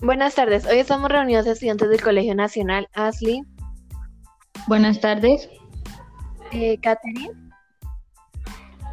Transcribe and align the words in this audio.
Buenas 0.00 0.34
tardes. 0.34 0.66
Hoy 0.66 0.78
estamos 0.78 1.10
reunidos 1.10 1.46
estudiantes 1.46 1.88
del 1.88 2.02
Colegio 2.02 2.34
Nacional. 2.34 2.88
Ashley. 2.94 3.42
Buenas 4.66 5.00
tardes. 5.00 5.48
Eh, 6.52 6.78
Catherine. 6.80 7.32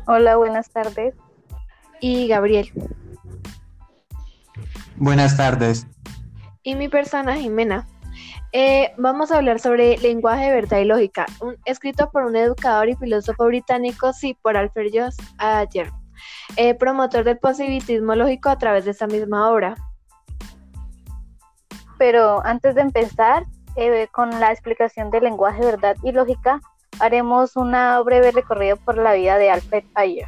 Hola, 0.08 0.38
buenas 0.38 0.70
tardes. 0.70 1.16
Y 2.00 2.28
Gabriel. 2.28 2.72
Buenas 4.96 5.36
tardes. 5.36 5.88
Y 6.64 6.76
mi 6.76 6.88
persona, 6.88 7.36
Jimena. 7.36 7.88
Eh, 8.56 8.94
vamos 8.98 9.32
a 9.32 9.38
hablar 9.38 9.60
sobre 9.60 9.98
lenguaje, 9.98 10.52
verdad 10.52 10.78
y 10.78 10.86
lógica, 10.86 11.26
un, 11.42 11.58
escrito 11.66 12.12
por 12.12 12.24
un 12.24 12.36
educador 12.36 12.88
y 12.88 12.96
filósofo 12.96 13.46
británico, 13.48 14.14
sí, 14.14 14.38
por 14.40 14.56
Alfred 14.56 14.92
Joss 14.94 15.18
ayer, 15.40 15.90
eh, 16.56 16.76
promotor 16.76 17.24
del 17.24 17.40
positivismo 17.40 18.14
lógico 18.14 18.50
a 18.50 18.60
través 18.60 18.86
de 18.86 18.92
esta 18.92 19.08
misma 19.08 19.50
obra. 19.50 19.76
Pero 22.04 22.46
antes 22.46 22.76
de 22.76 22.82
empezar 22.82 23.46
eh, 23.78 24.10
con 24.12 24.30
la 24.42 24.52
explicación 24.52 25.10
del 25.10 25.24
lenguaje, 25.24 25.64
verdad 25.64 25.96
y 26.04 26.12
lógica, 26.12 26.60
haremos 27.00 27.56
una 27.56 27.98
breve 28.02 28.32
recorrido 28.32 28.76
por 28.76 28.98
la 28.98 29.14
vida 29.14 29.38
de 29.38 29.50
Alfred 29.50 29.86
Ayer. 29.96 30.28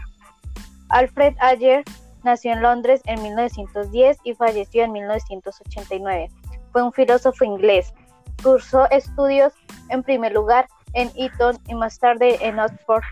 Alfred 0.88 1.36
Ayer 1.42 1.84
nació 2.24 2.54
en 2.54 2.62
Londres 2.62 3.02
en 3.08 3.22
1910 3.22 4.20
y 4.24 4.34
falleció 4.36 4.86
en 4.86 4.94
1989. 4.94 6.30
Fue 6.72 6.82
un 6.82 6.94
filósofo 6.94 7.44
inglés, 7.44 7.94
Cursó 8.42 8.90
estudios 8.90 9.52
en 9.90 10.02
primer 10.02 10.32
lugar 10.32 10.70
en 10.94 11.12
Eton 11.18 11.58
y 11.68 11.76
más 11.76 12.00
tarde 12.00 12.38
en 12.40 12.58
Oxford. 12.58 13.04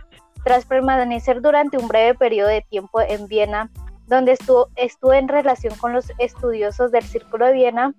Tras 0.46 0.64
permanecer 0.64 1.42
durante 1.42 1.78
un 1.78 1.90
breve 1.90 2.16
periodo 2.16 2.48
de 2.48 2.62
tiempo 2.62 3.02
en 3.02 3.28
Viena, 3.28 3.70
donde 4.08 4.32
estuvo, 4.32 4.70
estuvo 4.78 5.12
en 5.12 5.28
relación 5.28 5.76
con 5.76 5.92
los 5.92 6.14
estudiosos 6.18 6.94
del 6.94 7.04
Círculo 7.04 7.48
de 7.48 7.54
Viena, 7.54 7.94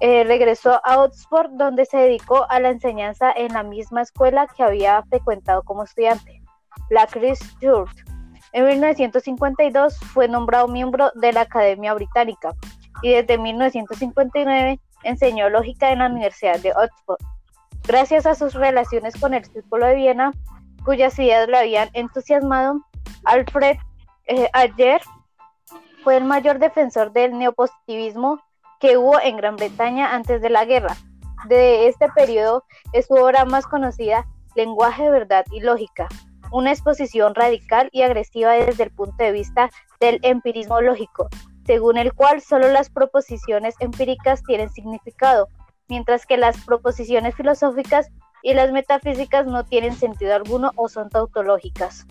eh, 0.00 0.24
regresó 0.24 0.80
a 0.84 1.02
Oxford, 1.02 1.50
donde 1.52 1.84
se 1.84 1.98
dedicó 1.98 2.46
a 2.50 2.58
la 2.58 2.70
enseñanza 2.70 3.32
en 3.32 3.52
la 3.52 3.62
misma 3.62 4.02
escuela 4.02 4.46
que 4.56 4.62
había 4.62 5.02
frecuentado 5.04 5.62
como 5.62 5.84
estudiante, 5.84 6.42
la 6.88 7.06
Christ 7.06 7.44
Church. 7.60 7.94
En 8.52 8.66
1952 8.66 9.98
fue 10.12 10.26
nombrado 10.26 10.68
miembro 10.68 11.12
de 11.14 11.32
la 11.32 11.42
Academia 11.42 11.94
Británica 11.94 12.54
y 13.02 13.10
desde 13.10 13.38
1959 13.38 14.80
enseñó 15.04 15.48
lógica 15.48 15.92
en 15.92 16.00
la 16.00 16.06
Universidad 16.06 16.58
de 16.60 16.72
Oxford. 16.72 17.18
Gracias 17.86 18.26
a 18.26 18.34
sus 18.34 18.54
relaciones 18.54 19.18
con 19.20 19.34
el 19.34 19.44
Círculo 19.44 19.86
de 19.86 19.94
Viena, 19.94 20.32
cuyas 20.84 21.18
ideas 21.18 21.48
le 21.48 21.58
habían 21.58 21.90
entusiasmado, 21.92 22.80
Alfred 23.24 23.76
eh, 24.26 24.48
Ayer 24.52 25.00
fue 26.02 26.16
el 26.16 26.24
mayor 26.24 26.58
defensor 26.58 27.12
del 27.12 27.36
neopositivismo 27.38 28.40
que 28.80 28.96
hubo 28.96 29.20
en 29.20 29.36
Gran 29.36 29.56
Bretaña 29.56 30.14
antes 30.14 30.42
de 30.42 30.50
la 30.50 30.64
guerra. 30.64 30.96
De 31.48 31.86
este 31.86 32.08
periodo 32.08 32.64
es 32.92 33.06
su 33.06 33.14
obra 33.14 33.44
más 33.44 33.66
conocida, 33.66 34.26
Lenguaje, 34.56 35.08
Verdad 35.10 35.44
y 35.52 35.60
Lógica, 35.60 36.08
una 36.50 36.72
exposición 36.72 37.34
radical 37.34 37.88
y 37.92 38.02
agresiva 38.02 38.52
desde 38.52 38.84
el 38.84 38.90
punto 38.90 39.22
de 39.22 39.32
vista 39.32 39.70
del 40.00 40.18
empirismo 40.22 40.80
lógico, 40.80 41.28
según 41.66 41.98
el 41.98 42.12
cual 42.12 42.40
solo 42.40 42.68
las 42.68 42.90
proposiciones 42.90 43.74
empíricas 43.78 44.42
tienen 44.42 44.70
significado, 44.70 45.48
mientras 45.88 46.26
que 46.26 46.36
las 46.36 46.64
proposiciones 46.64 47.34
filosóficas 47.34 48.10
y 48.42 48.54
las 48.54 48.72
metafísicas 48.72 49.46
no 49.46 49.64
tienen 49.64 49.94
sentido 49.94 50.34
alguno 50.34 50.72
o 50.76 50.88
son 50.88 51.10
tautológicas. 51.10 52.06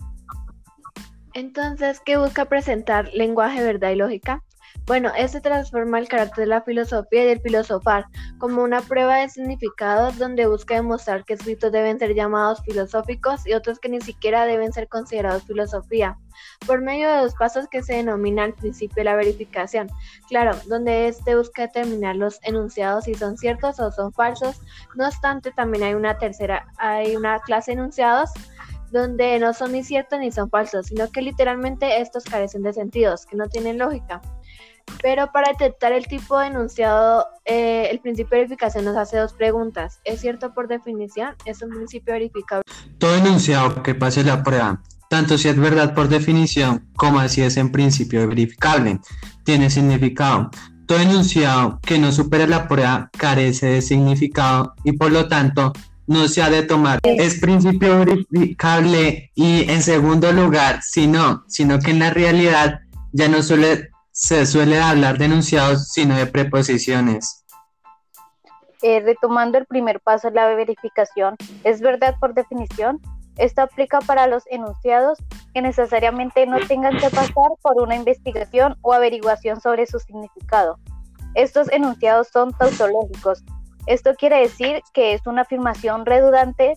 Entonces, 1.34 2.00
¿qué 2.00 2.16
busca 2.16 2.44
presentar 2.46 3.10
lenguaje, 3.12 3.62
verdad 3.62 3.90
y 3.90 3.96
lógica? 3.96 4.42
Bueno, 4.86 5.12
este 5.16 5.40
transforma 5.40 5.98
el 5.98 6.08
carácter 6.08 6.44
de 6.44 6.48
la 6.48 6.62
filosofía 6.62 7.24
y 7.24 7.26
del 7.28 7.40
filosofar 7.40 8.06
como 8.38 8.62
una 8.62 8.80
prueba 8.80 9.16
de 9.18 9.28
significado 9.28 10.10
donde 10.12 10.46
busca 10.46 10.74
demostrar 10.74 11.24
que 11.24 11.34
escritos 11.34 11.70
deben 11.70 11.98
ser 11.98 12.14
llamados 12.14 12.60
filosóficos 12.64 13.46
y 13.46 13.52
otros 13.52 13.78
que 13.78 13.88
ni 13.88 14.00
siquiera 14.00 14.46
deben 14.46 14.72
ser 14.72 14.88
considerados 14.88 15.44
filosofía, 15.44 16.18
por 16.66 16.80
medio 16.80 17.08
de 17.08 17.22
dos 17.22 17.34
pasos 17.34 17.68
que 17.68 17.82
se 17.82 17.94
denominan 17.94 18.46
el 18.46 18.54
principio 18.54 18.96
de 18.96 19.04
la 19.04 19.16
verificación. 19.16 19.88
Claro, 20.28 20.56
donde 20.66 21.08
este 21.08 21.36
busca 21.36 21.62
determinar 21.62 22.16
los 22.16 22.40
enunciados 22.42 23.04
si 23.04 23.14
son 23.14 23.36
ciertos 23.36 23.78
o 23.80 23.90
son 23.92 24.12
falsos. 24.12 24.60
No 24.96 25.06
obstante, 25.06 25.52
también 25.52 25.84
hay 25.84 25.94
una 25.94 26.18
tercera, 26.18 26.66
hay 26.78 27.16
una 27.16 27.38
clase 27.40 27.70
de 27.70 27.78
enunciados 27.78 28.30
donde 28.90 29.38
no 29.38 29.54
son 29.54 29.72
ni 29.72 29.84
ciertos 29.84 30.18
ni 30.18 30.32
son 30.32 30.50
falsos, 30.50 30.86
sino 30.86 31.08
que 31.10 31.22
literalmente 31.22 32.00
estos 32.00 32.24
carecen 32.24 32.62
de 32.62 32.72
sentidos, 32.72 33.24
que 33.24 33.36
no 33.36 33.48
tienen 33.48 33.78
lógica. 33.78 34.20
Pero 35.02 35.32
para 35.32 35.52
detectar 35.52 35.92
el 35.92 36.06
tipo 36.06 36.38
de 36.38 36.48
enunciado, 36.48 37.26
eh, 37.44 37.88
el 37.90 38.00
principio 38.00 38.36
de 38.36 38.42
verificación 38.42 38.84
nos 38.84 38.96
hace 38.96 39.16
dos 39.16 39.32
preguntas. 39.32 40.00
¿Es 40.04 40.20
cierto 40.20 40.52
por 40.52 40.68
definición? 40.68 41.34
¿Es 41.44 41.62
un 41.62 41.70
principio 41.70 42.14
verificable? 42.14 42.64
Todo 42.98 43.16
enunciado 43.16 43.82
que 43.82 43.94
pase 43.94 44.24
la 44.24 44.42
prueba, 44.42 44.82
tanto 45.08 45.38
si 45.38 45.48
es 45.48 45.58
verdad 45.58 45.94
por 45.94 46.08
definición 46.08 46.88
como 46.96 47.26
si 47.28 47.42
es 47.42 47.56
en 47.56 47.72
principio 47.72 48.28
verificable, 48.28 49.00
tiene 49.44 49.70
significado. 49.70 50.50
Todo 50.86 50.98
enunciado 50.98 51.78
que 51.82 51.98
no 51.98 52.12
supere 52.12 52.46
la 52.46 52.68
prueba 52.68 53.10
carece 53.16 53.66
de 53.66 53.82
significado 53.82 54.74
y 54.84 54.92
por 54.92 55.12
lo 55.12 55.28
tanto 55.28 55.72
no 56.10 56.26
se 56.26 56.42
ha 56.42 56.50
de 56.50 56.64
tomar. 56.64 56.98
Es 57.04 57.38
principio 57.38 58.00
verificable 58.00 59.30
y 59.36 59.70
en 59.70 59.82
segundo 59.82 60.32
lugar, 60.32 60.82
si 60.82 61.06
no, 61.06 61.44
sino 61.46 61.78
que 61.78 61.92
en 61.92 62.00
la 62.00 62.10
realidad 62.10 62.80
ya 63.12 63.28
no 63.28 63.42
suele 63.44 63.90
se 64.20 64.44
suele 64.44 64.78
hablar 64.78 65.16
de 65.16 65.24
enunciados, 65.24 65.88
sino 65.88 66.14
de 66.14 66.26
preposiciones. 66.26 67.42
Eh, 68.82 69.00
retomando 69.00 69.56
el 69.56 69.64
primer 69.64 69.98
paso 70.00 70.28
la 70.28 70.46
verificación, 70.54 71.36
¿es 71.64 71.80
verdad 71.80 72.14
por 72.20 72.34
definición? 72.34 73.00
Esto 73.38 73.62
aplica 73.62 74.00
para 74.00 74.26
los 74.26 74.42
enunciados 74.50 75.18
que 75.54 75.62
necesariamente 75.62 76.44
no 76.44 76.58
tengan 76.68 76.98
que 76.98 77.08
pasar 77.08 77.50
por 77.62 77.82
una 77.82 77.96
investigación 77.96 78.76
o 78.82 78.92
averiguación 78.92 79.58
sobre 79.58 79.86
su 79.86 79.98
significado. 79.98 80.78
Estos 81.34 81.72
enunciados 81.72 82.28
son 82.30 82.52
tautológicos. 82.52 83.42
Esto 83.86 84.14
quiere 84.16 84.40
decir 84.40 84.82
que 84.92 85.14
es 85.14 85.26
una 85.26 85.42
afirmación 85.42 86.04
redundante, 86.04 86.74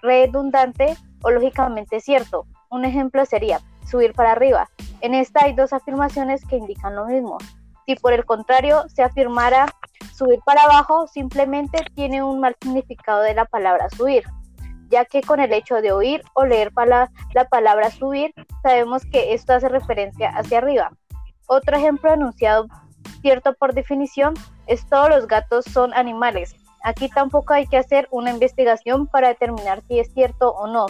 redundante 0.00 0.96
o 1.22 1.30
lógicamente 1.32 2.00
cierto. 2.00 2.46
Un 2.70 2.86
ejemplo 2.86 3.26
sería 3.26 3.60
subir 3.92 4.14
para 4.14 4.32
arriba. 4.32 4.68
En 5.02 5.14
esta 5.14 5.44
hay 5.44 5.52
dos 5.52 5.72
afirmaciones 5.72 6.44
que 6.46 6.56
indican 6.56 6.96
lo 6.96 7.06
mismo. 7.06 7.38
Si 7.86 7.94
por 7.96 8.12
el 8.12 8.24
contrario 8.24 8.84
se 8.88 9.02
afirmara 9.02 9.66
subir 10.14 10.40
para 10.44 10.62
abajo, 10.62 11.06
simplemente 11.06 11.84
tiene 11.94 12.22
un 12.22 12.40
mal 12.40 12.56
significado 12.60 13.20
de 13.20 13.34
la 13.34 13.44
palabra 13.44 13.90
subir, 13.90 14.24
ya 14.88 15.04
que 15.04 15.20
con 15.20 15.40
el 15.40 15.52
hecho 15.52 15.76
de 15.82 15.92
oír 15.92 16.22
o 16.32 16.46
leer 16.46 16.72
la, 16.86 17.10
la 17.34 17.44
palabra 17.44 17.90
subir, 17.90 18.32
sabemos 18.62 19.04
que 19.04 19.34
esto 19.34 19.52
hace 19.52 19.68
referencia 19.68 20.30
hacia 20.30 20.58
arriba. 20.58 20.90
Otro 21.46 21.76
ejemplo 21.76 22.12
enunciado 22.12 22.66
cierto 23.20 23.52
por 23.54 23.74
definición 23.74 24.34
es 24.66 24.86
todos 24.88 25.10
los 25.10 25.26
gatos 25.26 25.64
son 25.66 25.92
animales. 25.94 26.56
Aquí 26.82 27.08
tampoco 27.08 27.52
hay 27.52 27.66
que 27.66 27.76
hacer 27.76 28.08
una 28.10 28.30
investigación 28.30 29.06
para 29.06 29.28
determinar 29.28 29.82
si 29.86 30.00
es 30.00 30.12
cierto 30.12 30.50
o 30.50 30.66
no. 30.66 30.86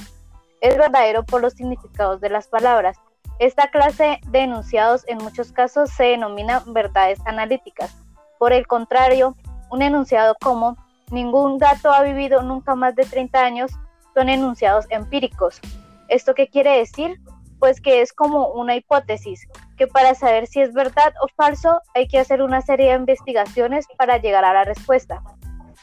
Es 0.62 0.78
verdadero 0.78 1.24
por 1.24 1.42
los 1.42 1.54
significados 1.54 2.20
de 2.20 2.30
las 2.30 2.46
palabras. 2.46 2.96
Esta 3.40 3.68
clase 3.68 4.20
de 4.28 4.38
enunciados 4.38 5.04
en 5.08 5.18
muchos 5.18 5.50
casos 5.50 5.90
se 5.90 6.04
denomina 6.04 6.62
verdades 6.66 7.18
analíticas. 7.26 7.96
Por 8.38 8.52
el 8.52 8.68
contrario, 8.68 9.36
un 9.70 9.82
enunciado 9.82 10.36
como 10.40 10.76
ningún 11.10 11.58
gato 11.58 11.92
ha 11.92 12.02
vivido 12.02 12.42
nunca 12.42 12.76
más 12.76 12.94
de 12.94 13.04
30 13.04 13.40
años 13.40 13.72
son 14.14 14.28
enunciados 14.28 14.86
empíricos. 14.90 15.60
¿Esto 16.08 16.32
qué 16.34 16.48
quiere 16.48 16.78
decir? 16.78 17.20
Pues 17.58 17.80
que 17.80 18.00
es 18.00 18.12
como 18.12 18.48
una 18.48 18.76
hipótesis, 18.76 19.48
que 19.76 19.88
para 19.88 20.14
saber 20.14 20.46
si 20.46 20.60
es 20.60 20.72
verdad 20.72 21.12
o 21.22 21.26
falso 21.36 21.80
hay 21.94 22.06
que 22.06 22.20
hacer 22.20 22.40
una 22.40 22.60
serie 22.60 22.90
de 22.90 22.98
investigaciones 22.98 23.86
para 23.98 24.18
llegar 24.18 24.44
a 24.44 24.52
la 24.52 24.64
respuesta. 24.64 25.22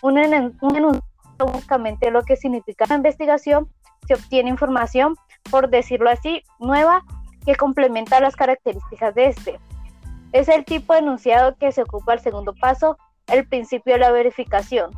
Un, 0.02 0.18
enunciado 0.18 1.04
únicamente 1.46 2.12
lo 2.12 2.24
que 2.24 2.38
significa 2.38 2.86
la 2.88 2.96
investigación, 2.96 3.70
se 4.08 4.16
obtiene 4.16 4.50
información, 4.50 5.16
por 5.50 5.70
decirlo 5.70 6.10
así, 6.10 6.44
nueva 6.60 7.04
que 7.46 7.56
complementa 7.56 8.20
las 8.20 8.36
características 8.36 9.16
de 9.16 9.28
este. 9.28 9.60
Es 10.32 10.48
el 10.48 10.66
tipo 10.66 10.94
de 10.94 11.00
enunciado 11.00 11.56
que 11.58 11.72
se 11.72 11.82
ocupa 11.82 12.14
el 12.14 12.20
segundo 12.20 12.54
paso, 12.54 12.98
el 13.28 13.48
principio 13.48 13.94
de 13.94 14.00
la 14.00 14.12
verificación. 14.12 14.92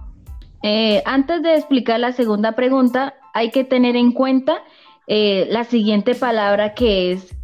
Eh, 0.64 1.02
antes 1.06 1.42
de 1.42 1.56
explicar 1.56 2.00
la 2.00 2.12
segunda 2.12 2.54
pregunta, 2.54 3.16
hay 3.34 3.52
que 3.52 3.64
tener 3.64 3.96
en 3.96 4.12
cuenta 4.12 4.64
eh, 5.08 5.48
la 5.50 5.64
siguiente 5.64 6.16
palabra 6.16 6.74
que 6.74 7.14
es 7.14 7.36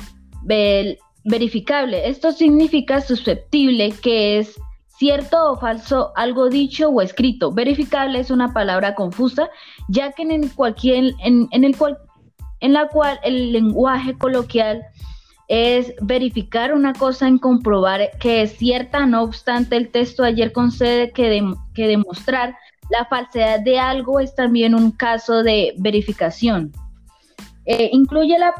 verificable. 1.23 2.07
Esto 2.07 2.31
significa 2.31 3.01
susceptible, 3.01 3.91
que 3.91 4.39
es 4.39 4.59
cierto 4.97 5.51
o 5.51 5.57
falso 5.57 6.11
algo 6.15 6.49
dicho 6.49 6.89
o 6.89 7.01
escrito. 7.01 7.51
Verificable 7.51 8.19
es 8.19 8.31
una 8.31 8.53
palabra 8.53 8.95
confusa, 8.95 9.49
ya 9.87 10.11
que 10.11 10.23
en, 10.23 10.49
cualquier, 10.49 11.13
en, 11.23 11.47
en 11.51 11.63
el 11.63 11.77
cual 11.77 11.97
en 12.59 12.73
la 12.73 12.87
cual 12.87 13.19
el 13.23 13.51
lenguaje 13.51 14.17
coloquial 14.17 14.83
es 15.47 15.93
verificar 16.01 16.73
una 16.73 16.93
cosa 16.93 17.27
en 17.27 17.37
comprobar 17.37 18.09
que 18.19 18.41
es 18.41 18.57
cierta, 18.57 19.05
no 19.05 19.23
obstante 19.23 19.77
el 19.77 19.89
texto 19.89 20.23
ayer 20.23 20.51
concede 20.51 21.11
que, 21.11 21.41
que 21.73 21.87
demostrar 21.87 22.55
la 22.89 23.05
falsedad 23.05 23.61
de 23.61 23.79
algo 23.79 24.19
es 24.19 24.35
también 24.35 24.75
un 24.75 24.91
caso 24.91 25.43
de 25.43 25.73
verificación. 25.77 26.71
Eh, 27.65 27.89
incluye, 27.91 28.37
la 28.39 28.53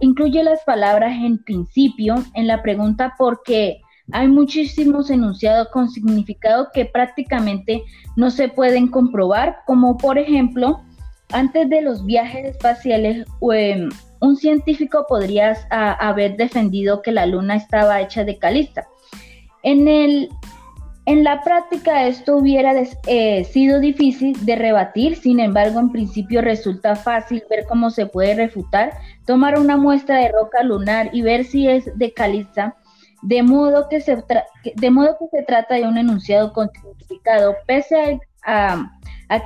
incluye 0.00 0.42
las 0.44 0.62
palabras 0.64 1.12
en 1.12 1.38
principio 1.42 2.14
en 2.34 2.46
la 2.46 2.62
pregunta 2.62 3.14
porque 3.18 3.80
hay 4.12 4.28
muchísimos 4.28 5.10
enunciados 5.10 5.68
con 5.68 5.88
significado 5.88 6.68
que 6.72 6.84
prácticamente 6.84 7.82
no 8.16 8.30
se 8.30 8.48
pueden 8.48 8.88
comprobar, 8.88 9.58
como 9.66 9.96
por 9.96 10.18
ejemplo, 10.18 10.82
antes 11.32 11.68
de 11.70 11.80
los 11.80 12.04
viajes 12.04 12.44
espaciales, 12.44 13.26
em, 13.52 13.88
un 14.20 14.36
científico 14.36 15.06
podría 15.08 15.56
haber 15.70 16.36
defendido 16.36 17.02
que 17.02 17.12
la 17.12 17.26
luna 17.26 17.56
estaba 17.56 18.00
hecha 18.00 18.24
de 18.24 18.38
calista. 18.38 18.86
En, 19.62 19.88
el, 19.88 20.28
en 21.06 21.24
la 21.24 21.42
práctica 21.42 22.06
esto 22.06 22.36
hubiera 22.36 22.72
eh, 23.06 23.44
sido 23.44 23.80
difícil 23.80 24.44
de 24.44 24.56
rebatir, 24.56 25.16
sin 25.16 25.40
embargo 25.40 25.80
en 25.80 25.90
principio 25.90 26.42
resulta 26.42 26.94
fácil 26.94 27.42
ver 27.50 27.64
cómo 27.66 27.90
se 27.90 28.06
puede 28.06 28.34
refutar, 28.34 28.92
tomar 29.26 29.58
una 29.58 29.76
muestra 29.76 30.18
de 30.18 30.30
roca 30.30 30.62
lunar 30.62 31.10
y 31.12 31.22
ver 31.22 31.44
si 31.44 31.68
es 31.68 31.90
de 31.98 32.12
calista 32.12 32.76
de 33.24 33.42
modo 33.42 33.88
que 33.88 34.00
se, 34.00 34.22
de 34.76 34.90
modo 34.90 35.16
que 35.18 35.36
se 35.36 35.42
trata 35.44 35.76
de 35.76 35.84
un 35.84 35.96
enunciado 35.96 36.52
con 36.52 36.70
significado, 36.70 37.56
pese 37.66 38.20
a, 38.44 38.90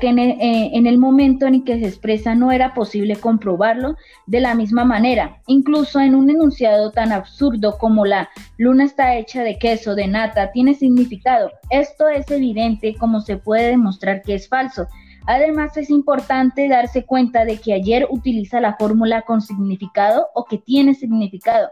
que 0.00 0.08
eh, 0.08 0.70
en 0.74 0.86
el, 0.86 0.98
momento 0.98 1.46
en 1.46 1.64
que 1.64 1.78
se 1.78 1.86
expresa 1.86 2.34
no 2.34 2.50
era 2.50 2.74
posible 2.74 3.16
comprobarlo 3.16 3.94
de 4.26 4.40
la 4.40 4.56
misma 4.56 4.84
manera. 4.84 5.40
Incluso 5.46 6.00
en 6.00 6.16
un 6.16 6.28
enunciado 6.28 6.90
tan 6.90 7.12
absurdo 7.12 7.78
como 7.78 8.04
la 8.04 8.28
luna 8.56 8.84
está 8.84 9.16
hecha 9.16 9.44
de 9.44 9.58
queso, 9.58 9.94
de 9.94 10.08
nata, 10.08 10.50
tiene 10.50 10.74
significado. 10.74 11.52
Esto 11.70 12.08
es 12.08 12.28
evidente 12.32 12.96
como 12.96 13.20
se 13.20 13.36
puede 13.36 13.68
demostrar 13.68 14.22
que 14.22 14.34
es 14.34 14.48
falso. 14.48 14.88
Además, 15.26 15.76
es 15.76 15.88
importante 15.90 16.68
darse 16.68 17.04
cuenta 17.04 17.44
de 17.44 17.58
que 17.58 17.74
ayer 17.74 18.08
utiliza 18.10 18.60
la 18.60 18.76
fórmula 18.76 19.22
con 19.22 19.40
significado 19.40 20.26
o 20.34 20.44
que 20.44 20.58
tiene 20.58 20.94
significado. 20.94 21.68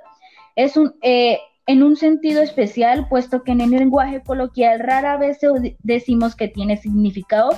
Es 0.55 0.76
un, 0.76 0.94
eh, 1.03 1.38
en 1.67 1.83
un 1.83 1.97
sentido 1.97 2.43
especial, 2.43 3.09
puesto 3.09 3.43
que 3.43 3.53
en 3.53 3.61
el 3.61 3.71
lenguaje 3.71 4.23
coloquial 4.23 4.79
rara 4.81 5.17
vez 5.17 5.39
decimos 5.83 6.37
que 6.37 6.49
tiene 6.49 6.77
significado 6.77 7.51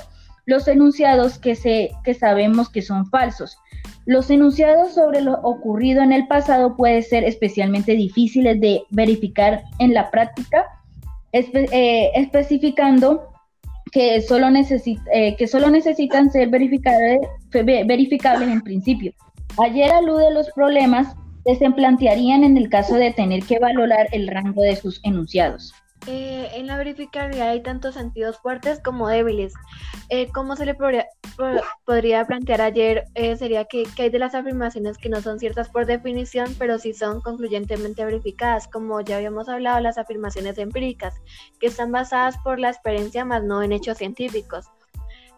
los 0.47 0.67
enunciados 0.67 1.39
que, 1.39 1.55
se, 1.55 1.91
que 2.05 2.15
sabemos 2.15 2.71
que 2.71 2.81
son 2.81 3.07
falsos. 3.11 3.59
Los 4.07 4.31
enunciados 4.31 4.95
sobre 4.95 5.21
lo 5.21 5.35
ocurrido 5.43 6.03
en 6.03 6.11
el 6.11 6.27
pasado 6.27 6.75
pueden 6.75 7.03
ser 7.03 7.25
especialmente 7.25 7.93
difíciles 7.93 8.59
de 8.59 8.83
verificar 8.89 9.63
en 9.79 9.93
la 9.93 10.11
práctica, 10.11 10.65
eh, 11.33 12.11
especificando 12.15 13.29
que 13.93 14.23
solo, 14.23 14.49
eh, 15.13 15.37
que 15.37 15.47
solo 15.47 15.69
necesitan 15.69 16.31
ser 16.31 16.49
verificables, 16.49 17.21
verificables 17.53 18.49
en 18.49 18.63
principio. 18.63 19.13
Ayer 19.59 19.91
alude 19.93 20.33
los 20.33 20.51
problemas 20.53 21.15
se 21.57 21.71
plantearían 21.71 22.45
en 22.45 22.57
el 22.57 22.69
caso 22.69 22.97
de 22.97 23.13
tener 23.13 23.45
que 23.45 23.59
valorar 23.59 24.09
el 24.13 24.29
rango 24.29 24.63
de 24.63 24.77
sus 24.77 25.01
enunciados. 25.05 25.73
Eh, 26.07 26.49
en 26.55 26.67
la 26.67 26.77
verificabilidad 26.77 27.51
hay 27.51 27.63
tantos 27.63 27.95
sentidos 27.95 28.39
fuertes 28.39 28.81
como 28.83 29.09
débiles. 29.09 29.53
Eh, 30.09 30.29
¿Cómo 30.33 30.57
se 30.57 30.65
le 30.65 30.75
podría, 30.75 32.25
plantear 32.25 32.61
ayer? 32.61 33.05
Eh, 33.15 33.37
sería 33.37 33.65
que, 33.65 33.85
hay 33.99 34.09
de 34.09 34.19
las 34.19 34.35
afirmaciones 34.35 34.97
que 34.97 35.09
no 35.09 35.21
son 35.21 35.39
ciertas 35.39 35.69
por 35.69 35.87
definición, 35.87 36.55
pero 36.59 36.79
sí 36.79 36.95
son 36.95 37.21
concluyentemente 37.21 38.05
verificadas, 38.05 38.69
como 38.69 39.01
ya 39.01 39.17
habíamos 39.17 39.49
hablado, 39.49 39.81
las 39.81 39.99
afirmaciones 39.99 40.57
empíricas, 40.59 41.15
que 41.59 41.67
están 41.67 41.93
basadas 41.93 42.39
por 42.39 42.59
la 42.59 42.71
experiencia 42.71 43.25
más 43.25 43.43
no 43.43 43.63
en 43.63 43.73
hechos 43.73 43.99
científicos. 43.99 44.67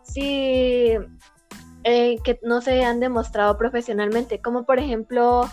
Sí, 0.03 0.95
que 1.83 2.39
no 2.43 2.61
se 2.61 2.85
han 2.85 3.01
demostrado 3.01 3.57
profesionalmente, 3.57 4.41
como 4.41 4.65
por 4.67 4.79
ejemplo 4.79 5.49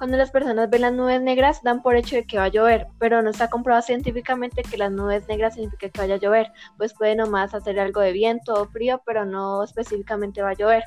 cuando 0.00 0.16
las 0.16 0.30
personas 0.30 0.70
ven 0.70 0.80
las 0.80 0.94
nubes 0.94 1.20
negras, 1.20 1.62
dan 1.62 1.82
por 1.82 1.94
hecho 1.94 2.16
de 2.16 2.24
que 2.24 2.38
va 2.38 2.44
a 2.44 2.48
llover, 2.48 2.86
pero 2.98 3.20
no 3.20 3.28
está 3.28 3.50
comprobado 3.50 3.82
científicamente 3.82 4.62
que 4.62 4.78
las 4.78 4.90
nubes 4.90 5.28
negras 5.28 5.56
significa 5.56 5.90
que 5.90 6.00
vaya 6.00 6.14
a 6.14 6.16
llover, 6.16 6.50
pues 6.78 6.94
puede 6.94 7.14
nomás 7.16 7.52
hacer 7.52 7.78
algo 7.78 8.00
de 8.00 8.12
viento 8.12 8.54
o 8.54 8.64
frío, 8.64 9.02
pero 9.04 9.26
no 9.26 9.62
específicamente 9.62 10.40
va 10.40 10.52
a 10.52 10.54
llover. 10.54 10.84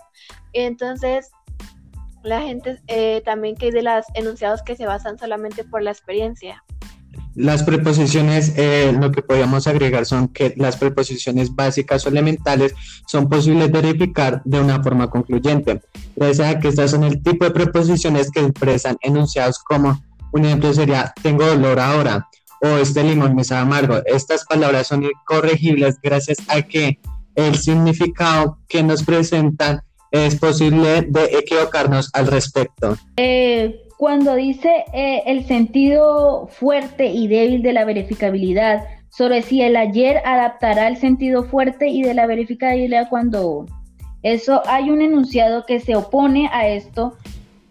Entonces, 0.54 1.30
la 2.24 2.42
gente 2.42 2.82
eh, 2.88 3.22
también 3.24 3.56
que 3.56 3.68
hay 3.68 3.72
de 3.72 3.84
los 3.84 4.04
enunciados 4.16 4.64
que 4.64 4.76
se 4.76 4.88
basan 4.88 5.20
solamente 5.20 5.64
por 5.64 5.84
la 5.84 5.92
experiencia. 5.92 6.64
Las 7.36 7.64
preposiciones, 7.64 8.54
eh, 8.58 8.96
lo 9.00 9.12
que 9.12 9.22
podríamos 9.22 9.68
agregar 9.68 10.06
son 10.06 10.28
que 10.28 10.54
las 10.58 10.78
preposiciones 10.78 11.56
básicas 11.56 12.06
o 12.06 12.10
elementales 12.10 12.76
son 13.08 13.28
posibles 13.28 13.72
de 13.72 13.82
verificar 13.82 14.42
de 14.46 14.60
una 14.60 14.82
forma 14.84 15.10
concluyente, 15.10 15.82
gracias 16.16 16.56
a 16.56 16.60
que 16.60 16.68
estas 16.68 16.92
son 16.92 17.04
el 17.04 17.24
tipo 17.24 17.46
de 17.46 17.52
preposiciones 17.52 18.30
que 18.30 18.42
expresan 18.42 18.98
enunciados 19.02 19.60
como, 19.60 20.04
un 20.32 20.46
ejemplo 20.46 20.74
sería, 20.74 21.14
tengo 21.22 21.46
dolor 21.46 21.80
ahora, 21.80 22.28
o 22.62 22.78
este 22.78 23.04
limón 23.04 23.36
me 23.36 23.44
sabe 23.44 23.62
amargo. 23.62 24.02
Estas 24.06 24.46
palabras 24.46 24.88
son 24.88 25.04
incorregibles 25.04 25.98
gracias 26.02 26.38
a 26.48 26.62
que 26.62 27.00
el 27.36 27.58
significado 27.58 28.60
que 28.68 28.84
nos 28.84 29.04
presentan 29.04 29.82
es 30.12 30.36
posible 30.36 31.02
de 31.10 31.26
equivocarnos 31.40 32.10
al 32.14 32.28
respecto. 32.28 32.96
Eh, 33.18 33.83
cuando 34.04 34.36
dice 34.36 34.84
eh, 34.92 35.24
el 35.28 35.46
sentido 35.46 36.48
fuerte 36.48 37.06
y 37.06 37.30
débil 37.30 37.62
de 37.62 37.72
la 37.72 37.86
verificabilidad, 37.86 38.84
sobre 39.08 39.42
si 39.42 39.62
el 39.62 39.78
ayer 39.78 40.22
adaptará 40.26 40.90
el 40.90 40.98
sentido 40.98 41.46
fuerte 41.46 41.88
y 41.88 42.02
de 42.02 42.14
la 42.14 42.28
verificabilidad 42.28 43.08
cuando 43.10 43.66
eso 44.22 44.62
hay 44.66 44.90
un 44.90 45.02
enunciado 45.02 45.64
que 45.66 45.80
se 45.80 45.96
opone 45.96 46.50
a 46.52 46.68
esto, 46.68 47.14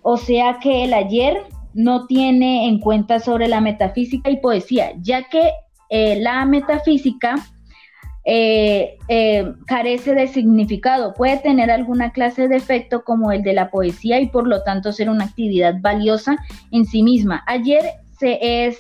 o 0.01 0.17
sea 0.17 0.59
que 0.59 0.85
el 0.85 0.95
ayer 0.95 1.37
no 1.75 2.07
tiene 2.07 2.67
en 2.67 2.79
cuenta 2.79 3.21
sobre 3.21 3.47
la 3.47 3.61
metafísica 3.61 4.31
y 4.31 4.39
poesía, 4.39 4.93
ya 5.03 5.25
que 5.25 5.51
eh, 5.91 6.19
la 6.19 6.47
metafísica 6.47 7.35
eh, 8.25 8.99
eh, 9.09 9.53
carece 9.67 10.15
de 10.15 10.29
significado, 10.29 11.13
puede 11.13 11.39
tener 11.39 11.73
alguna 11.73 12.13
clase 12.13 12.47
de 12.47 12.57
efecto 12.57 13.03
como 13.03 13.33
el 13.33 13.43
de 13.43 13.53
la 13.53 13.71
poesía 13.71 14.21
y 14.21 14.29
por 14.29 14.47
lo 14.47 14.63
tanto 14.63 14.93
ser 14.93 15.11
una 15.11 15.25
actividad 15.25 15.75
valiosa 15.81 16.37
en 16.71 16.85
sí 16.85 17.03
misma. 17.03 17.43
Ayer 17.49 17.83
se 18.21 18.39
es 18.67 18.79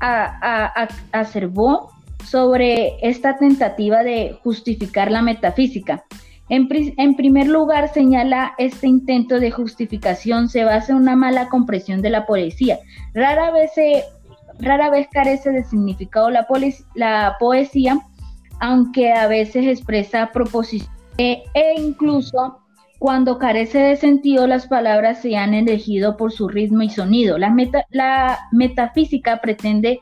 a, 0.00 0.88
sobre 2.24 2.96
esta 3.02 3.36
tentativa 3.36 4.04
de 4.04 4.38
justificar 4.44 5.10
la 5.10 5.22
metafísica. 5.22 6.04
En, 6.48 6.68
primer 7.16 7.48
lugar, 7.48 7.92
señala 7.92 8.54
este 8.58 8.86
intento 8.86 9.38
de 9.38 9.50
justificación 9.50 10.48
se 10.48 10.64
basa 10.64 10.92
en 10.92 10.98
una 10.98 11.14
mala 11.16 11.48
comprensión 11.48 12.02
de 12.02 12.10
la 12.10 12.26
poesía. 12.26 12.78
Rara 13.14 13.50
vez, 13.52 13.70
rara 14.58 14.90
vez 14.90 15.06
carece 15.12 15.50
de 15.50 15.62
significado 15.64 16.28
la 16.30 17.36
poesía 17.38 18.00
aunque 18.60 19.12
a 19.12 19.26
veces 19.26 19.66
expresa 19.66 20.30
proposiciones 20.32 21.00
e 21.18 21.74
incluso 21.76 22.60
cuando 22.98 23.38
carece 23.38 23.78
de 23.78 23.96
sentido 23.96 24.46
las 24.46 24.66
palabras 24.66 25.22
se 25.22 25.36
han 25.36 25.54
elegido 25.54 26.16
por 26.16 26.32
su 26.32 26.48
ritmo 26.48 26.82
y 26.82 26.90
sonido. 26.90 27.38
La, 27.38 28.38
metafísica 28.52 29.40
pretende 29.40 30.00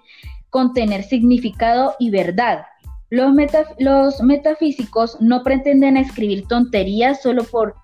contener 0.50 1.04
significado 1.04 1.94
y 1.98 2.10
verdad. 2.10 2.66
Los, 3.10 4.20
metafísicos 4.20 5.16
no 5.20 5.42
pretenden 5.42 5.96
escribir 5.96 6.46
tonterías 6.48 7.22
solo 7.22 7.44
por, 7.44 7.76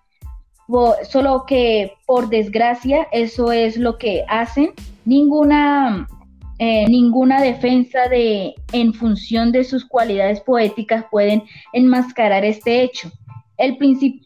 solo 1.09 1.45
que 1.47 1.93
por 2.07 2.29
desgracia 2.29 3.07
eso 3.13 3.53
es 3.53 3.77
lo 3.77 3.99
que 3.99 4.25
hacen. 4.29 4.73
Ninguna 5.05 6.09
eh, 6.59 6.87
ninguna 6.89 7.41
defensa 7.41 8.09
de, 8.09 8.55
en 8.73 8.95
función 8.95 9.51
de 9.53 9.65
sus 9.65 9.85
cualidades 9.85 10.41
poéticas 10.41 11.05
pueden 11.11 11.43
enmascarar 11.73 12.45
este 12.45 12.83
hecho. 12.83 13.11
El, 13.57 13.79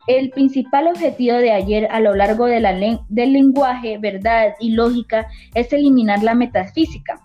el 0.07 0.31
principal 0.31 0.89
objetivo 0.89 1.37
de 1.37 1.53
ayer 1.53 1.89
a 1.91 2.01
lo 2.01 2.15
largo 2.15 2.47
de 2.47 2.61
la 2.61 2.73
del 3.09 3.33
lenguaje, 3.33 3.99
verdad 3.99 4.55
y 4.61 4.71
lógica 4.71 5.27
es 5.55 5.73
eliminar 5.73 6.23
la 6.23 6.35
metafísica, 6.35 7.21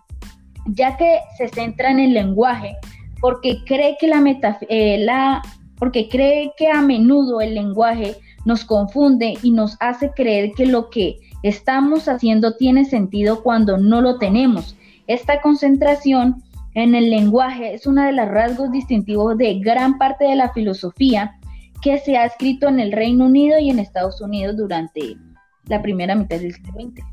ya 0.68 0.98
que 0.98 1.20
se 1.38 1.48
centra 1.48 1.92
en 1.92 2.00
el 2.00 2.14
lenguaje 2.14 2.76
porque 3.24 3.64
cree 3.66 3.96
que, 3.98 4.10
la, 4.10 4.22
eh, 4.68 4.98
la 5.00 5.42
porque 5.80 6.10
cree 6.10 6.52
que 6.58 6.68
a 6.68 6.82
menudo 6.82 7.40
el 7.40 7.56
lenguaje 7.56 8.18
nos 8.44 8.66
confunde 8.66 9.36
y 9.42 9.52
nos 9.52 9.78
hace 9.80 10.12
creer 10.12 10.52
que 10.52 10.66
lo 10.66 10.90
que 10.90 11.20
estamos 11.42 12.10
haciendo 12.10 12.58
tiene 12.58 12.84
sentido 12.84 13.42
cuando 13.42 13.78
no 13.78 14.02
lo 14.02 14.18
tenemos 14.18 14.76
esta 15.08 15.42
concentración 15.42 16.44
en 16.76 16.96
el 16.96 17.10
lenguaje 17.10 17.74
es 17.74 17.86
uno 17.86 18.04
de 18.04 18.14
los 18.14 18.28
rasgos 18.28 18.72
distintivos 18.72 19.38
de 19.38 19.60
gran 19.60 19.98
parte 19.98 20.26
de 20.26 20.36
la 20.36 20.52
filosofía 20.54 21.40
que 21.82 22.00
se 22.00 22.18
ha 22.18 22.26
escrito 22.26 22.68
en 22.68 22.80
el 22.80 22.92
Reino 22.92 23.26
Unido 23.26 23.60
y 23.60 23.70
en 23.70 23.80
Estados 23.80 24.22
Unidos 24.22 24.58
durante 24.58 25.18
la 25.66 25.82
primera 25.82 26.16
mitad 26.16 26.40
del 26.40 26.54
siglo 26.54 26.74
XX. 26.74 27.04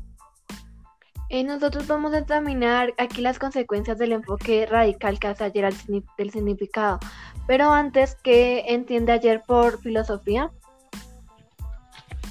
Eh, 1.29 1.43
nosotros 1.43 1.87
vamos 1.87 2.13
a 2.13 2.19
examinar 2.19 2.93
aquí 2.97 3.21
las 3.21 3.39
consecuencias 3.39 3.97
del 3.97 4.11
enfoque 4.11 4.65
radical 4.65 5.17
que 5.17 5.27
hace 5.27 5.45
ayer 5.45 5.73
del 6.17 6.31
significado. 6.31 6.99
Pero 7.47 7.71
antes, 7.71 8.15
¿qué 8.21 8.65
entiende 8.67 9.13
ayer 9.13 9.41
por 9.47 9.79
filosofía? 9.81 10.51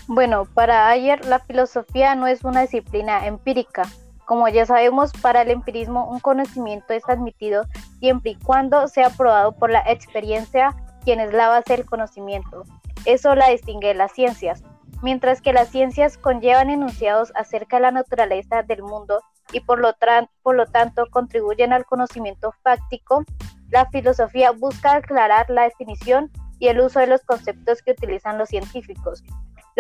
Bueno, 0.07 0.45
para 0.45 0.89
ayer 0.89 1.25
la 1.27 1.39
filosofía 1.39 2.15
no 2.15 2.27
es 2.27 2.45
una 2.45 2.63
disciplina 2.63 3.27
empírica. 3.27 3.85
Como 4.31 4.47
ya 4.47 4.65
sabemos, 4.65 5.11
para 5.21 5.43
el 5.43 5.51
empirismo 5.51 6.09
un 6.09 6.21
conocimiento 6.21 6.93
es 6.93 7.03
admitido 7.09 7.65
siempre 7.99 8.31
y 8.31 8.35
cuando 8.37 8.87
sea 8.87 9.11
probado 9.11 9.51
por 9.51 9.71
la 9.71 9.81
experiencia, 9.81 10.73
quien 11.03 11.19
es 11.19 11.33
la 11.33 11.49
base 11.49 11.77
del 11.77 11.85
conocimiento. 11.85 12.63
Eso 13.07 13.35
la 13.35 13.49
distingue 13.49 13.89
de 13.89 13.95
las 13.95 14.13
ciencias. 14.13 14.63
Mientras 15.03 15.43
que 15.43 15.53
las 15.53 15.71
ciencias 15.71 16.17
conllevan 16.17 16.71
enunciados 16.71 17.33
acerca 17.35 17.79
de 17.79 17.83
la 17.83 17.91
naturaleza 17.91 18.63
del 18.63 18.85
mundo 18.85 19.21
y 19.53 19.59
por 19.63 19.81
lo, 19.81 19.97
por 20.45 20.55
lo 20.55 20.67
tanto 20.67 21.07
contribuyen 21.11 21.73
al 21.73 21.85
conocimiento 21.85 22.55
fáctico, 22.63 23.25
la 23.69 23.87
filosofía 23.87 24.53
busca 24.53 24.95
aclarar 24.95 25.51
la 25.51 25.63
definición 25.63 26.31
y 26.61 26.69
el 26.69 26.79
uso 26.79 27.01
de 27.01 27.09
los 27.09 27.23
conceptos 27.23 27.83
que 27.83 27.91
utilizan 27.91 28.39
los 28.39 28.51
científicos. 28.51 29.25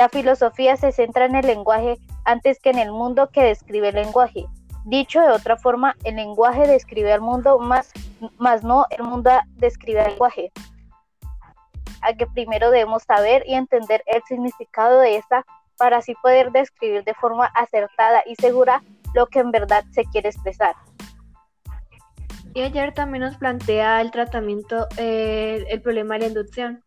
La 0.00 0.08
filosofía 0.08 0.78
se 0.78 0.92
centra 0.92 1.26
en 1.26 1.34
el 1.34 1.46
lenguaje 1.46 1.98
antes 2.24 2.58
que 2.58 2.70
en 2.70 2.78
el 2.78 2.90
mundo 2.90 3.28
que 3.28 3.42
describe 3.42 3.90
el 3.90 3.96
lenguaje. 3.96 4.46
Dicho 4.86 5.20
de 5.20 5.28
otra 5.30 5.58
forma, 5.58 5.94
el 6.04 6.16
lenguaje 6.16 6.66
describe 6.66 7.12
al 7.12 7.20
mundo, 7.20 7.58
más, 7.58 7.92
más 8.38 8.64
no 8.64 8.86
el 8.88 9.02
mundo 9.02 9.30
describe 9.56 10.00
al 10.00 10.12
lenguaje. 10.12 10.52
A 12.00 12.14
que 12.14 12.26
primero 12.26 12.70
debemos 12.70 13.02
saber 13.02 13.44
y 13.46 13.52
entender 13.52 14.02
el 14.06 14.22
significado 14.26 15.00
de 15.00 15.18
esta 15.18 15.44
para 15.76 15.98
así 15.98 16.14
poder 16.22 16.50
describir 16.50 17.04
de 17.04 17.12
forma 17.12 17.44
acertada 17.54 18.22
y 18.24 18.36
segura 18.36 18.80
lo 19.12 19.26
que 19.26 19.40
en 19.40 19.50
verdad 19.50 19.84
se 19.92 20.06
quiere 20.06 20.30
expresar. 20.30 20.76
Y 22.54 22.62
ayer 22.62 22.94
también 22.94 23.24
nos 23.24 23.36
plantea 23.36 24.00
el 24.00 24.10
tratamiento, 24.10 24.86
eh, 24.96 25.66
el 25.68 25.82
problema 25.82 26.14
de 26.14 26.20
la 26.20 26.26
inducción 26.28 26.82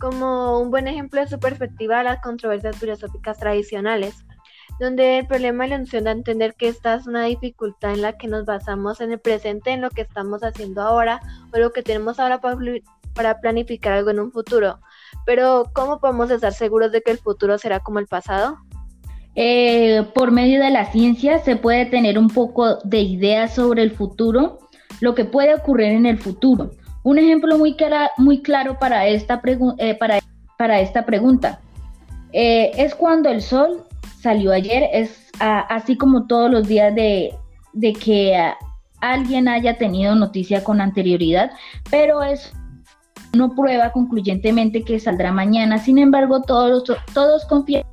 como 0.00 0.58
un 0.58 0.70
buen 0.70 0.88
ejemplo 0.88 1.20
de 1.20 1.28
su 1.28 1.38
perspectiva 1.38 2.02
las 2.02 2.20
controversias 2.20 2.76
filosóficas 2.76 3.38
tradicionales, 3.38 4.24
donde 4.80 5.18
el 5.18 5.26
problema 5.26 5.66
noción 5.66 6.04
da 6.04 6.10
a 6.10 6.14
entender 6.14 6.54
que 6.54 6.68
esta 6.68 6.94
es 6.94 7.06
una 7.06 7.24
dificultad 7.24 7.92
en 7.92 8.02
la 8.02 8.16
que 8.16 8.26
nos 8.26 8.46
basamos 8.46 9.00
en 9.00 9.12
el 9.12 9.20
presente, 9.20 9.70
en 9.70 9.82
lo 9.82 9.90
que 9.90 10.02
estamos 10.02 10.42
haciendo 10.42 10.82
ahora 10.82 11.20
o 11.52 11.58
lo 11.58 11.72
que 11.72 11.82
tenemos 11.82 12.18
ahora 12.18 12.40
para 13.14 13.40
planificar 13.40 13.92
algo 13.92 14.10
en 14.10 14.20
un 14.20 14.32
futuro. 14.32 14.80
Pero, 15.26 15.70
¿cómo 15.74 16.00
podemos 16.00 16.30
estar 16.30 16.52
seguros 16.52 16.90
de 16.92 17.02
que 17.02 17.10
el 17.10 17.18
futuro 17.18 17.58
será 17.58 17.80
como 17.80 17.98
el 17.98 18.06
pasado? 18.06 18.58
Eh, 19.36 20.04
por 20.14 20.32
medio 20.32 20.60
de 20.60 20.70
la 20.70 20.90
ciencia 20.90 21.38
se 21.38 21.56
puede 21.56 21.86
tener 21.86 22.18
un 22.18 22.28
poco 22.28 22.78
de 22.84 23.00
idea 23.00 23.48
sobre 23.48 23.82
el 23.82 23.92
futuro, 23.92 24.58
lo 25.00 25.14
que 25.14 25.24
puede 25.24 25.54
ocurrir 25.54 25.88
en 25.88 26.06
el 26.06 26.18
futuro. 26.18 26.72
Un 27.02 27.18
ejemplo 27.18 27.56
muy, 27.56 27.76
muy 28.18 28.42
claro 28.42 28.78
para 28.78 29.06
esta, 29.06 29.40
eh, 29.78 29.94
para, 29.94 30.18
para 30.58 30.80
esta 30.80 31.06
pregunta 31.06 31.60
eh, 32.32 32.70
es 32.76 32.94
cuando 32.94 33.28
el 33.28 33.42
sol 33.42 33.84
salió 34.20 34.52
ayer, 34.52 34.88
es 34.92 35.30
así 35.38 35.96
como 35.96 36.26
todos 36.26 36.50
los 36.50 36.68
días 36.68 36.94
de, 36.94 37.32
que 37.98 38.36
alguien 39.00 39.48
haya 39.48 39.78
tenido 39.78 40.14
noticia 40.14 40.62
con 40.62 40.80
anterioridad, 40.80 41.50
pero 41.90 42.22
es 42.22 42.52
no 43.32 43.54
prueba 43.54 43.92
concluyentemente 43.92 44.82
que 44.82 45.00
saldrá 45.00 45.32
mañana. 45.32 45.78
Sin 45.78 45.98
embargo, 45.98 46.42
todos, 46.42 46.84
todos 47.14 47.46
confían 47.46 47.84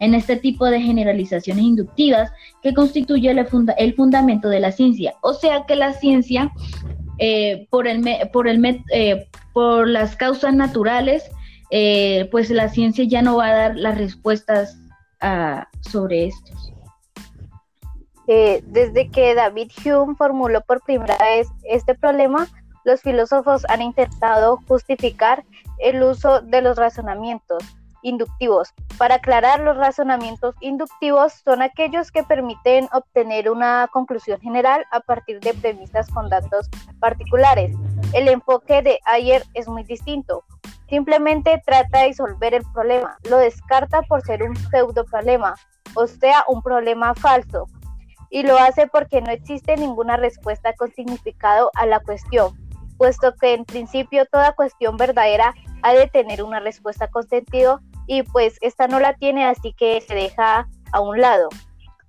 en 0.00 0.14
este 0.14 0.36
tipo 0.36 0.64
de 0.66 0.80
generalizaciones 0.80 1.64
inductivas 1.64 2.32
que 2.62 2.72
constituye 2.72 3.30
el, 3.30 3.46
el 3.76 3.94
fundamento 3.94 4.48
de 4.48 4.60
la 4.60 4.72
ciencia. 4.72 5.14
O 5.20 5.34
sea 5.34 5.66
que 5.66 5.76
la 5.76 5.92
ciencia 5.92 6.50
eh, 7.18 7.66
por, 7.70 7.86
el, 7.86 8.04
por, 8.32 8.48
el, 8.48 8.84
eh, 8.92 9.28
por 9.52 9.88
las 9.88 10.16
causas 10.16 10.54
naturales, 10.54 11.30
eh, 11.70 12.28
pues 12.30 12.50
la 12.50 12.68
ciencia 12.68 13.04
ya 13.04 13.22
no 13.22 13.36
va 13.36 13.46
a 13.46 13.54
dar 13.54 13.76
las 13.76 13.98
respuestas 13.98 14.78
sobre 15.80 16.26
estos. 16.26 16.72
desde 18.26 19.08
que 19.08 19.36
David 19.36 19.70
Hume 19.84 20.16
formuló 20.16 20.60
por 20.62 20.82
primera 20.82 21.16
vez 21.18 21.46
este 21.62 21.94
problema, 21.94 22.48
los 22.84 23.02
filósofos 23.02 23.64
han 23.68 23.82
intentado 23.82 24.58
justificar 24.66 25.44
el 25.78 26.02
uso 26.02 26.40
de 26.40 26.60
los 26.60 26.76
razonamientos 26.76 27.62
inductivos. 28.02 28.72
Para 28.98 29.16
aclarar, 29.16 29.60
los 29.60 29.76
razonamientos 29.76 30.54
inductivos 30.60 31.32
son 31.44 31.62
aquellos 31.62 32.10
que 32.10 32.22
permiten 32.22 32.88
obtener 32.92 33.50
una 33.50 33.88
conclusión 33.92 34.40
general 34.40 34.84
a 34.90 35.00
partir 35.00 35.40
de 35.40 35.54
premisas 35.54 36.08
con 36.10 36.28
datos 36.28 36.68
particulares. 37.00 37.76
El 38.12 38.28
enfoque 38.28 38.82
de 38.82 38.98
Ayer 39.06 39.44
es 39.54 39.68
muy 39.68 39.84
distinto. 39.84 40.44
Simplemente 40.88 41.62
trata 41.64 42.00
de 42.00 42.08
disolver 42.08 42.52
el 42.54 42.64
problema, 42.72 43.16
lo 43.30 43.38
descarta 43.38 44.02
por 44.02 44.20
ser 44.22 44.42
un 44.42 44.54
pseudo 44.54 45.04
problema, 45.06 45.54
o 45.94 46.06
sea, 46.06 46.44
un 46.48 46.62
problema 46.62 47.14
falso, 47.14 47.66
y 48.28 48.42
lo 48.42 48.58
hace 48.58 48.86
porque 48.86 49.22
no 49.22 49.30
existe 49.30 49.76
ninguna 49.76 50.16
respuesta 50.16 50.74
con 50.74 50.90
significado 50.92 51.70
a 51.74 51.86
la 51.86 52.00
cuestión, 52.00 52.54
puesto 52.98 53.34
que 53.36 53.54
en 53.54 53.64
principio 53.64 54.26
toda 54.26 54.52
cuestión 54.52 54.96
verdadera 54.96 55.54
ha 55.82 55.92
de 55.92 56.08
tener 56.08 56.42
una 56.42 56.60
respuesta 56.60 57.08
con 57.08 57.26
sentido 57.28 57.80
y 58.06 58.22
pues 58.22 58.58
esta 58.60 58.88
no 58.88 59.00
la 59.00 59.14
tiene, 59.14 59.46
así 59.46 59.72
que 59.72 60.00
se 60.00 60.14
deja 60.14 60.68
a 60.92 61.00
un 61.00 61.20
lado. 61.20 61.48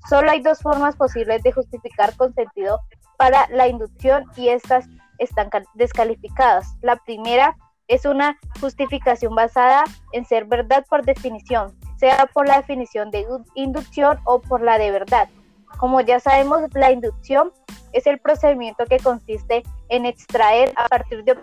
Solo 0.09 0.31
hay 0.31 0.41
dos 0.41 0.59
formas 0.59 0.95
posibles 0.95 1.43
de 1.43 1.51
justificar 1.51 2.15
con 2.17 2.33
sentido 2.33 2.81
para 3.17 3.47
la 3.49 3.67
inducción 3.67 4.25
y 4.35 4.49
estas 4.49 4.85
están 5.17 5.49
descalificadas. 5.75 6.75
La 6.81 6.97
primera 6.97 7.55
es 7.87 8.05
una 8.05 8.37
justificación 8.59 9.35
basada 9.35 9.83
en 10.11 10.25
ser 10.25 10.45
verdad 10.45 10.85
por 10.89 11.05
definición, 11.05 11.77
sea 11.97 12.25
por 12.33 12.47
la 12.47 12.57
definición 12.57 13.11
de 13.11 13.25
inducción 13.55 14.19
o 14.25 14.41
por 14.41 14.61
la 14.61 14.77
de 14.77 14.91
verdad. 14.91 15.29
Como 15.77 16.01
ya 16.01 16.19
sabemos, 16.19 16.61
la 16.73 16.91
inducción 16.91 17.51
es 17.93 18.07
el 18.07 18.19
procedimiento 18.19 18.85
que 18.85 18.99
consiste 18.99 19.63
en 19.89 20.05
extraer 20.05 20.73
a 20.75 20.87
partir 20.87 21.23
de 21.23 21.37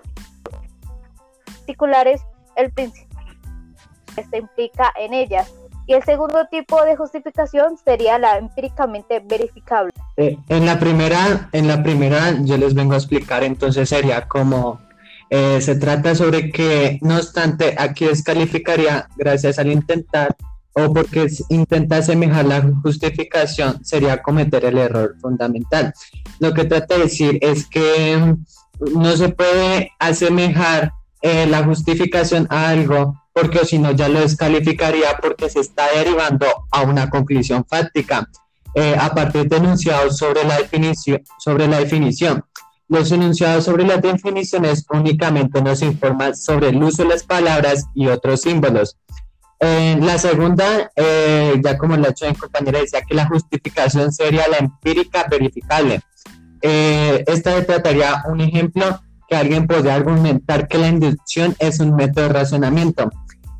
particulares 1.70 2.22
el 2.56 2.72
principio 2.72 3.09
se 4.28 4.38
implica 4.38 4.92
en 4.98 5.14
ellas. 5.14 5.52
Y 5.86 5.94
el 5.94 6.04
segundo 6.04 6.46
tipo 6.50 6.82
de 6.84 6.96
justificación 6.96 7.76
sería 7.84 8.18
la 8.18 8.38
empíricamente 8.38 9.20
verificable. 9.20 9.92
Eh, 10.16 10.38
en 10.48 10.66
la 10.66 10.78
primera, 10.78 11.48
en 11.52 11.66
la 11.66 11.82
primera 11.82 12.36
yo 12.42 12.56
les 12.56 12.74
vengo 12.74 12.94
a 12.94 12.98
explicar, 12.98 13.42
entonces 13.42 13.88
sería 13.88 14.28
como 14.28 14.80
eh, 15.30 15.60
se 15.60 15.76
trata 15.76 16.16
sobre 16.16 16.50
que, 16.50 16.98
no 17.02 17.16
obstante, 17.16 17.76
aquí 17.78 18.04
descalificaría 18.04 19.08
gracias 19.16 19.60
al 19.60 19.70
intentar 19.70 20.36
o 20.72 20.92
porque 20.92 21.28
intenta 21.48 21.98
asemejar 21.98 22.44
la 22.46 22.62
justificación 22.82 23.84
sería 23.84 24.22
cometer 24.22 24.64
el 24.64 24.78
error 24.78 25.16
fundamental. 25.20 25.92
Lo 26.40 26.52
que 26.52 26.64
trata 26.64 26.96
de 26.96 27.04
decir 27.04 27.38
es 27.42 27.66
que 27.66 28.16
mm, 28.16 29.00
no 29.00 29.16
se 29.16 29.28
puede 29.28 29.92
asemejar 30.00 30.92
eh, 31.22 31.46
la 31.46 31.62
justificación 31.64 32.48
a 32.50 32.68
algo 32.68 33.19
porque 33.32 33.64
si 33.64 33.78
no 33.78 33.92
ya 33.92 34.08
lo 34.08 34.20
descalificaría 34.20 35.18
porque 35.20 35.48
se 35.48 35.60
está 35.60 35.86
derivando 35.94 36.46
a 36.70 36.82
una 36.82 37.08
conclusión 37.08 37.64
fáctica 37.64 38.28
eh, 38.74 38.96
a 38.98 39.12
partir 39.14 39.48
de 39.48 39.56
enunciados 39.56 40.16
sobre 40.16 40.44
la 40.44 40.58
definición. 40.58 41.22
Sobre 41.38 41.66
la 41.66 41.78
definición. 41.78 42.44
Los 42.88 43.12
enunciados 43.12 43.64
sobre 43.64 43.84
las 43.84 44.02
definiciones 44.02 44.84
únicamente 44.90 45.62
nos 45.62 45.82
informan 45.82 46.36
sobre 46.36 46.68
el 46.68 46.82
uso 46.82 47.02
de 47.04 47.10
las 47.10 47.22
palabras 47.22 47.86
y 47.94 48.08
otros 48.08 48.42
símbolos. 48.42 48.96
Eh, 49.60 49.96
la 50.00 50.18
segunda, 50.18 50.90
eh, 50.96 51.60
ya 51.62 51.76
como 51.78 51.96
la 51.96 52.08
hecho 52.08 52.26
mi 52.26 52.34
compañera, 52.34 52.80
decía 52.80 53.02
que 53.02 53.14
la 53.14 53.26
justificación 53.26 54.12
sería 54.12 54.48
la 54.48 54.58
empírica 54.58 55.26
verificable. 55.30 56.00
esta 56.62 57.64
trataría 57.64 58.22
un 58.28 58.40
ejemplo 58.40 59.00
que 59.30 59.36
alguien 59.36 59.68
podría 59.68 59.94
argumentar 59.94 60.66
que 60.66 60.76
la 60.76 60.88
inducción 60.88 61.54
es 61.60 61.78
un 61.78 61.94
método 61.94 62.26
de 62.26 62.32
razonamiento. 62.32 63.10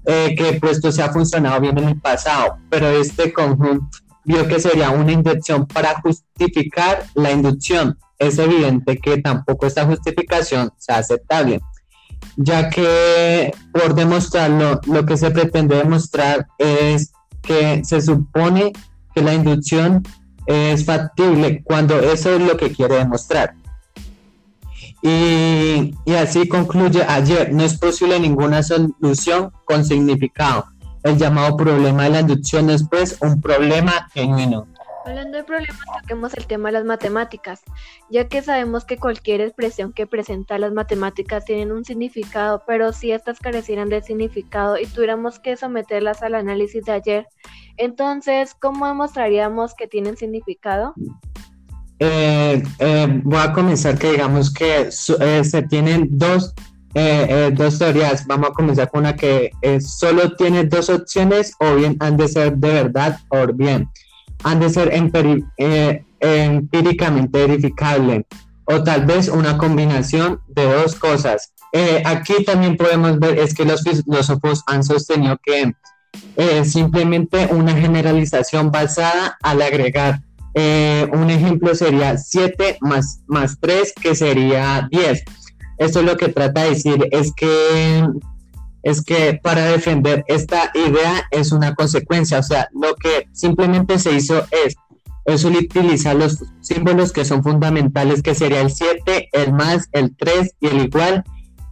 Eh, 0.04 0.34
que 0.36 0.54
puesto 0.54 0.90
se 0.90 1.02
ha 1.02 1.12
funcionado 1.12 1.60
bien 1.60 1.78
en 1.78 1.88
el 1.90 2.00
pasado, 2.00 2.56
pero 2.68 2.88
este 2.88 3.32
conjunto 3.32 3.86
vio 4.24 4.48
que 4.48 4.58
sería 4.58 4.90
una 4.90 5.12
inducción 5.12 5.66
para 5.66 6.00
justificar 6.00 7.04
la 7.14 7.30
inducción. 7.30 7.96
Es 8.18 8.38
evidente 8.38 8.98
que 8.98 9.18
tampoco 9.18 9.66
esta 9.66 9.86
justificación 9.86 10.72
sea 10.78 10.98
aceptable, 10.98 11.60
ya 12.36 12.70
que 12.70 13.52
por 13.72 13.94
demostrarlo, 13.94 14.80
lo 14.86 15.06
que 15.06 15.16
se 15.16 15.30
pretende 15.30 15.76
demostrar 15.76 16.46
es 16.58 17.12
que 17.42 17.82
se 17.84 18.00
supone 18.00 18.72
que 19.14 19.22
la 19.22 19.34
inducción 19.34 20.02
es 20.46 20.84
factible 20.84 21.62
cuando 21.62 22.00
eso 22.00 22.34
es 22.34 22.40
lo 22.40 22.56
que 22.56 22.72
quiere 22.72 22.96
demostrar. 22.96 23.54
Y, 25.02 25.94
así 26.14 26.46
concluye 26.48 27.02
ayer, 27.02 27.52
no 27.52 27.62
es 27.62 27.78
posible 27.78 28.18
ninguna 28.20 28.62
solución 28.62 29.52
con 29.64 29.84
significado. 29.84 30.66
El 31.02 31.16
llamado 31.16 31.56
problema 31.56 32.04
de 32.04 32.10
la 32.10 32.20
inducción 32.20 32.68
es 32.68 32.86
pues 32.86 33.16
un 33.22 33.40
problema 33.40 34.08
genuino. 34.12 34.66
Hablando 35.06 35.38
de 35.38 35.44
problemas, 35.44 35.80
toquemos 36.02 36.34
el 36.34 36.46
tema 36.46 36.68
de 36.68 36.74
las 36.74 36.84
matemáticas, 36.84 37.62
ya 38.10 38.28
que 38.28 38.42
sabemos 38.42 38.84
que 38.84 38.98
cualquier 38.98 39.40
expresión 39.40 39.94
que 39.94 40.06
presenta 40.06 40.58
las 40.58 40.72
matemáticas 40.72 41.46
tiene 41.46 41.72
un 41.72 41.86
significado, 41.86 42.62
pero 42.66 42.92
si 42.92 43.10
estas 43.10 43.40
carecieran 43.40 43.88
de 43.88 44.02
significado 44.02 44.76
y 44.76 44.84
tuviéramos 44.86 45.38
que 45.38 45.56
someterlas 45.56 46.22
al 46.22 46.34
análisis 46.34 46.84
de 46.84 46.92
ayer, 46.92 47.26
entonces, 47.78 48.54
¿cómo 48.54 48.86
demostraríamos 48.86 49.74
que 49.74 49.86
tienen 49.86 50.18
significado? 50.18 50.92
Eh, 52.00 52.62
eh, 52.78 53.20
voy 53.22 53.38
a 53.38 53.52
comenzar 53.52 53.98
que 53.98 54.12
digamos 54.12 54.52
que 54.52 54.88
eh, 55.20 55.44
se 55.44 55.62
tienen 55.62 56.08
dos, 56.10 56.54
dos 57.52 57.78
teorías. 57.78 58.26
Vamos 58.26 58.50
a 58.50 58.52
comenzar 58.52 58.90
con 58.90 59.00
una 59.00 59.14
que 59.14 59.52
solo 59.80 60.34
tiene 60.34 60.64
dos 60.64 60.90
opciones 60.90 61.54
o 61.60 61.76
bien 61.76 61.96
han 62.00 62.16
de 62.16 62.26
ser 62.26 62.56
de 62.56 62.72
verdad 62.72 63.20
o 63.28 63.46
bien 63.46 63.88
han 64.44 64.60
de 64.60 64.70
ser 64.70 64.90
eh, 65.58 66.04
empíricamente 66.20 67.46
verificables 67.46 68.24
o 68.64 68.82
tal 68.82 69.04
vez 69.04 69.28
una 69.28 69.58
combinación 69.58 70.40
de 70.48 70.64
dos 70.64 70.94
cosas. 70.94 71.52
Eh, 71.72 72.02
aquí 72.04 72.44
también 72.44 72.76
podemos 72.76 73.18
ver 73.18 73.38
es 73.38 73.54
que 73.54 73.64
los 73.64 73.82
filósofos 73.82 74.62
han 74.66 74.82
sostenido 74.84 75.38
que 75.42 75.72
eh, 76.36 76.64
simplemente 76.64 77.48
una 77.50 77.74
generalización 77.74 78.70
basada 78.70 79.38
al 79.42 79.62
agregar. 79.62 80.20
Un 80.54 81.30
ejemplo 81.30 81.74
sería 81.74 82.16
7 82.16 82.78
más, 82.80 83.20
más 83.26 83.58
3, 83.60 83.92
que 84.00 84.14
sería 84.14 84.88
10. 84.90 85.22
Esto 85.78 86.00
es 86.00 86.04
lo 86.04 86.16
que 86.16 86.28
trata 86.28 86.64
de 86.64 86.70
decir, 86.70 87.08
es 87.10 87.32
que 87.34 88.04
es 88.82 89.02
que 89.02 89.38
para 89.42 89.66
defender 89.66 90.24
esta 90.26 90.70
idea 90.74 91.26
es 91.30 91.52
una 91.52 91.74
consecuencia, 91.74 92.38
o 92.38 92.42
sea, 92.42 92.68
lo 92.72 92.94
que 92.94 93.28
simplemente 93.32 93.98
se 93.98 94.12
hizo 94.12 94.46
es, 94.50 94.76
es 95.26 95.44
utilizar 95.44 96.16
los 96.16 96.38
símbolos 96.60 97.12
que 97.12 97.24
son 97.24 97.42
fundamentales, 97.42 98.22
que 98.22 98.34
sería 98.34 98.62
el 98.62 98.70
7, 98.70 99.28
el 99.32 99.52
más, 99.52 99.88
el 99.92 100.16
3 100.16 100.54
y 100.60 100.66
el 100.66 100.84
igual 100.86 101.24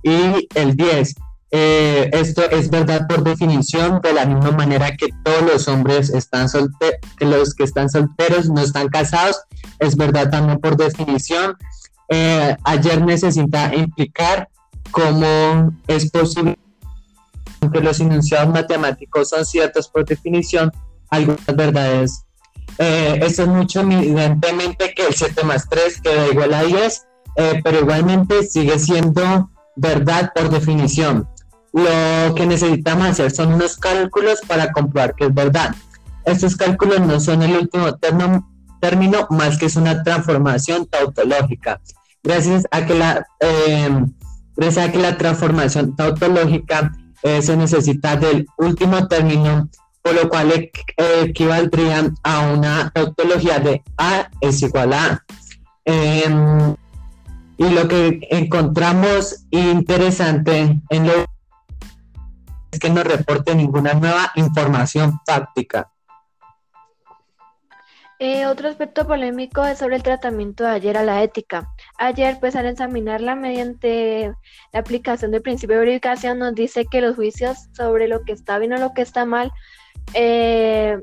y 0.02 0.48
el 0.54 0.76
10. 0.76 1.14
Eh, 1.50 2.10
esto 2.12 2.42
es 2.50 2.68
verdad 2.68 3.06
por 3.08 3.24
definición, 3.24 4.00
de 4.02 4.12
la 4.12 4.26
misma 4.26 4.50
manera 4.50 4.94
que 4.96 5.08
todos 5.24 5.42
los 5.42 5.68
hombres 5.68 6.10
están 6.10 6.48
solteros, 6.48 7.00
que 7.16 7.24
los 7.24 7.54
que 7.54 7.64
están 7.64 7.88
solteros 7.88 8.50
no 8.50 8.60
están 8.60 8.88
casados, 8.88 9.40
es 9.78 9.96
verdad 9.96 10.30
también 10.30 10.58
por 10.58 10.76
definición. 10.76 11.56
Eh, 12.08 12.56
ayer 12.64 13.04
necesita 13.04 13.74
implicar 13.74 14.48
cómo 14.90 15.72
es 15.86 16.10
posible 16.10 16.56
aunque 17.60 17.80
los 17.80 18.00
enunciados 18.00 18.52
matemáticos 18.52 19.30
son 19.30 19.44
ciertos 19.44 19.88
por 19.88 20.04
definición, 20.04 20.72
algunas 21.10 21.46
verdades. 21.46 22.24
Eh, 22.78 23.18
eso 23.22 23.42
es 23.42 23.48
mucho 23.48 23.80
evidentemente 23.80 24.94
que 24.94 25.06
el 25.06 25.14
7 25.14 25.42
más 25.44 25.68
3 25.68 26.00
queda 26.00 26.28
igual 26.28 26.54
a 26.54 26.62
10, 26.62 27.06
eh, 27.36 27.60
pero 27.64 27.80
igualmente 27.80 28.44
sigue 28.44 28.78
siendo 28.78 29.50
verdad 29.76 30.32
por 30.34 30.50
definición. 30.50 31.28
Lo 31.78 32.34
que 32.34 32.44
necesitamos 32.44 33.06
hacer 33.06 33.30
son 33.30 33.52
unos 33.52 33.76
cálculos 33.76 34.40
para 34.48 34.72
comprobar 34.72 35.14
que 35.14 35.26
es 35.26 35.34
verdad. 35.34 35.76
Estos 36.24 36.56
cálculos 36.56 37.00
no 37.00 37.20
son 37.20 37.42
el 37.42 37.56
último 37.56 37.94
término, 38.80 39.28
más 39.30 39.58
que 39.58 39.66
es 39.66 39.76
una 39.76 40.02
transformación 40.02 40.86
tautológica. 40.86 41.80
Gracias 42.24 42.64
a 42.72 42.84
que 42.84 42.94
la, 42.94 43.24
eh, 43.38 44.04
gracias 44.56 44.88
a 44.88 44.92
que 44.92 44.98
la 44.98 45.16
transformación 45.16 45.94
tautológica 45.94 46.92
eh, 47.22 47.42
se 47.42 47.56
necesita 47.56 48.16
del 48.16 48.48
último 48.56 49.06
término, 49.06 49.68
por 50.02 50.14
lo 50.14 50.28
cual 50.28 50.70
equivaldría 51.22 52.10
a 52.24 52.40
una 52.50 52.90
tautología 52.90 53.60
de 53.60 53.84
A 53.98 54.28
es 54.40 54.62
igual 54.62 54.92
a 54.94 55.24
em, 55.84 56.74
y 57.56 57.68
lo 57.68 57.86
que 57.86 58.18
encontramos 58.30 59.44
interesante 59.52 60.80
en 60.90 61.06
lo 61.06 61.37
que 62.80 62.90
no 62.90 63.02
reporte 63.02 63.54
ninguna 63.54 63.94
nueva 63.94 64.32
información 64.34 65.20
táctica. 65.24 65.90
Eh, 68.20 68.46
otro 68.46 68.68
aspecto 68.68 69.06
polémico 69.06 69.64
es 69.64 69.78
sobre 69.78 69.94
el 69.94 70.02
tratamiento 70.02 70.64
de 70.64 70.70
ayer 70.70 70.96
a 70.96 71.04
la 71.04 71.22
ética. 71.22 71.68
Ayer, 71.98 72.38
pues 72.40 72.56
al 72.56 72.66
examinarla 72.66 73.36
mediante 73.36 74.32
la 74.72 74.80
aplicación 74.80 75.30
del 75.30 75.42
principio 75.42 75.76
de 75.76 75.84
verificación, 75.84 76.40
nos 76.40 76.54
dice 76.54 76.86
que 76.86 77.00
los 77.00 77.14
juicios 77.14 77.68
sobre 77.76 78.08
lo 78.08 78.24
que 78.24 78.32
está 78.32 78.58
bien 78.58 78.72
o 78.72 78.78
lo 78.78 78.92
que 78.92 79.02
está 79.02 79.24
mal 79.24 79.52
eh, 80.14 80.98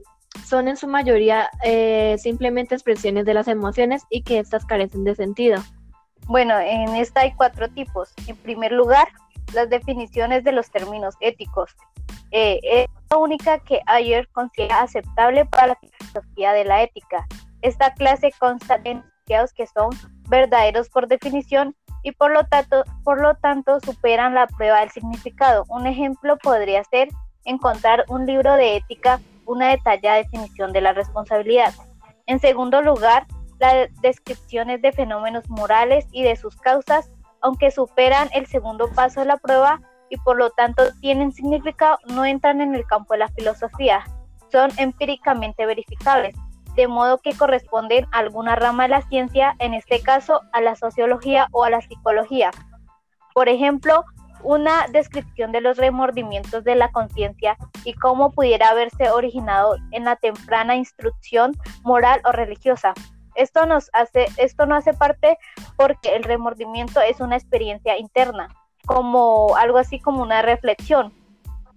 son 0.45 0.67
en 0.67 0.75
su 0.75 0.87
mayoría 0.87 1.49
eh, 1.63 2.17
simplemente 2.19 2.75
expresiones 2.75 3.23
de 3.23 3.33
las 3.33 3.47
emociones 3.47 4.03
y 4.09 4.23
que 4.23 4.39
éstas 4.39 4.65
carecen 4.65 5.05
de 5.05 5.15
sentido. 5.15 5.63
Bueno, 6.27 6.59
en 6.59 6.95
esta 6.95 7.21
hay 7.21 7.33
cuatro 7.33 7.69
tipos. 7.69 8.13
En 8.27 8.35
primer 8.35 8.73
lugar, 8.73 9.07
las 9.53 9.69
definiciones 9.69 10.43
de 10.43 10.51
los 10.51 10.69
términos 10.71 11.15
éticos. 11.19 11.75
Eh, 12.31 12.59
es 12.63 12.87
la 13.09 13.17
única 13.17 13.59
que 13.59 13.81
Ayer 13.85 14.27
considera 14.29 14.81
aceptable 14.81 15.45
para 15.45 15.67
la 15.67 15.75
filosofía 15.75 16.53
de 16.53 16.65
la 16.65 16.83
ética. 16.83 17.25
Esta 17.61 17.93
clase 17.93 18.31
consta 18.39 18.77
de 18.79 18.91
enunciados 18.91 19.53
que 19.53 19.67
son 19.67 19.89
verdaderos 20.29 20.89
por 20.89 21.07
definición 21.07 21.75
y 22.03 22.11
por 22.11 22.31
lo, 22.31 22.45
tanto, 22.45 22.83
por 23.03 23.21
lo 23.21 23.35
tanto 23.35 23.79
superan 23.79 24.35
la 24.35 24.47
prueba 24.47 24.81
del 24.81 24.91
significado. 24.91 25.63
Un 25.69 25.87
ejemplo 25.87 26.37
podría 26.37 26.83
ser 26.83 27.09
encontrar 27.45 28.05
un 28.09 28.25
libro 28.25 28.53
de 28.55 28.77
ética 28.77 29.19
una 29.45 29.69
detallada 29.69 30.17
definición 30.17 30.73
de 30.73 30.81
la 30.81 30.93
responsabilidad. 30.93 31.73
En 32.27 32.39
segundo 32.39 32.81
lugar, 32.81 33.25
las 33.59 33.89
descripciones 34.01 34.81
de 34.81 34.91
fenómenos 34.91 35.49
morales 35.49 36.05
y 36.11 36.23
de 36.23 36.35
sus 36.35 36.55
causas, 36.57 37.09
aunque 37.41 37.71
superan 37.71 38.29
el 38.33 38.45
segundo 38.47 38.89
paso 38.93 39.21
de 39.21 39.27
la 39.27 39.37
prueba, 39.37 39.81
y 40.09 40.17
por 40.17 40.37
lo 40.37 40.51
tanto 40.51 40.83
tienen 41.01 41.31
significado, 41.31 41.97
no 42.07 42.25
entran 42.25 42.61
en 42.61 42.75
el 42.75 42.85
campo 42.85 43.13
de 43.13 43.19
la 43.19 43.29
filosofía, 43.29 44.03
son 44.51 44.71
empíricamente 44.77 45.65
verificables, 45.65 46.35
de 46.75 46.87
modo 46.87 47.17
que 47.19 47.35
corresponden 47.35 48.05
a 48.11 48.19
alguna 48.19 48.55
rama 48.55 48.83
de 48.83 48.89
la 48.89 49.01
ciencia, 49.01 49.55
en 49.59 49.73
este 49.73 50.01
caso 50.01 50.41
a 50.51 50.61
la 50.61 50.75
sociología 50.75 51.47
o 51.51 51.63
a 51.63 51.69
la 51.69 51.81
psicología. 51.81 52.51
Por 53.33 53.49
ejemplo, 53.49 54.03
una 54.43 54.85
descripción 54.91 55.51
de 55.51 55.61
los 55.61 55.77
remordimientos 55.77 56.63
de 56.63 56.75
la 56.75 56.91
conciencia 56.91 57.57
y 57.83 57.93
cómo 57.93 58.31
pudiera 58.31 58.69
haberse 58.69 59.09
originado 59.09 59.75
en 59.91 60.05
la 60.05 60.15
temprana 60.15 60.75
instrucción 60.75 61.53
moral 61.83 62.21
o 62.25 62.31
religiosa. 62.31 62.93
Esto, 63.35 63.61
hace, 63.93 64.27
esto 64.37 64.65
no 64.65 64.75
hace 64.75 64.93
parte 64.93 65.37
porque 65.77 66.15
el 66.15 66.23
remordimiento 66.23 67.01
es 67.01 67.19
una 67.19 67.35
experiencia 67.35 67.97
interna, 67.97 68.49
como 68.85 69.55
algo 69.55 69.77
así 69.77 69.99
como 69.99 70.21
una 70.21 70.41
reflexión. 70.41 71.13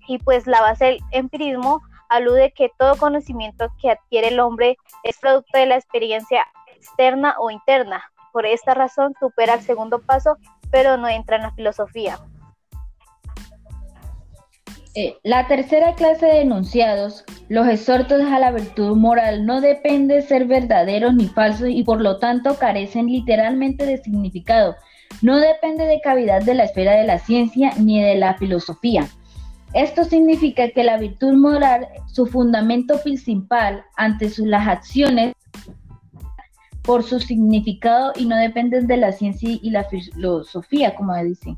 Y 0.06 0.18
pues 0.18 0.46
la 0.46 0.60
base 0.60 0.84
del 0.86 1.00
empirismo 1.10 1.82
alude 2.08 2.52
que 2.52 2.70
todo 2.78 2.96
conocimiento 2.96 3.68
que 3.80 3.90
adquiere 3.90 4.28
el 4.28 4.40
hombre 4.40 4.78
es 5.02 5.18
producto 5.18 5.58
de 5.58 5.66
la 5.66 5.76
experiencia 5.76 6.46
externa 6.74 7.34
o 7.38 7.50
interna. 7.50 8.10
Por 8.32 8.46
esta 8.46 8.74
razón 8.74 9.14
supera 9.20 9.54
el 9.54 9.62
segundo 9.62 10.00
paso, 10.00 10.38
pero 10.70 10.96
no 10.96 11.08
entra 11.08 11.36
en 11.36 11.42
la 11.42 11.52
filosofía. 11.52 12.18
Eh, 15.00 15.16
la 15.22 15.46
tercera 15.46 15.94
clase 15.94 16.26
de 16.26 16.40
enunciados, 16.40 17.24
los 17.48 17.68
exhortos 17.68 18.20
a 18.20 18.40
la 18.40 18.50
virtud 18.50 18.96
moral, 18.96 19.46
no 19.46 19.60
depende 19.60 20.16
de 20.16 20.22
ser 20.22 20.46
verdaderos 20.46 21.14
ni 21.14 21.26
falsos 21.28 21.68
y 21.68 21.84
por 21.84 22.00
lo 22.00 22.18
tanto 22.18 22.56
carecen 22.56 23.06
literalmente 23.06 23.86
de 23.86 23.98
significado, 23.98 24.74
no 25.22 25.38
depende 25.38 25.84
de 25.84 26.00
cavidad 26.00 26.42
de 26.42 26.54
la 26.54 26.64
esfera 26.64 26.96
de 26.96 27.06
la 27.06 27.20
ciencia 27.20 27.74
ni 27.78 28.02
de 28.02 28.16
la 28.16 28.34
filosofía. 28.38 29.06
Esto 29.72 30.02
significa 30.02 30.68
que 30.70 30.82
la 30.82 30.98
virtud 30.98 31.34
moral, 31.34 31.86
su 32.08 32.26
fundamento 32.26 33.00
principal 33.00 33.84
ante 33.96 34.28
las 34.38 34.66
acciones, 34.66 35.32
por 36.82 37.04
su 37.04 37.20
significado 37.20 38.14
y 38.16 38.26
no 38.26 38.36
dependen 38.36 38.88
de 38.88 38.96
la 38.96 39.12
ciencia 39.12 39.60
y 39.62 39.70
la 39.70 39.84
filosofía, 39.84 40.96
como 40.96 41.14
dice. 41.22 41.56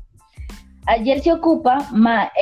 Ayer 0.87 1.21
se 1.21 1.31
ocupa 1.31 1.89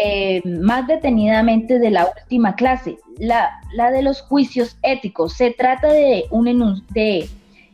eh, 0.01 0.41
más, 0.45 0.87
detenidamente 0.87 1.77
de 1.77 1.91
la 1.91 2.07
última 2.07 2.55
clase, 2.55 2.97
la, 3.17 3.51
de 3.91 4.01
los 4.01 4.21
juicios 4.21 4.77
éticos. 4.81 5.33
Se 5.33 5.51
trata 5.51 5.91
de, 5.91 6.25
un 6.31 6.47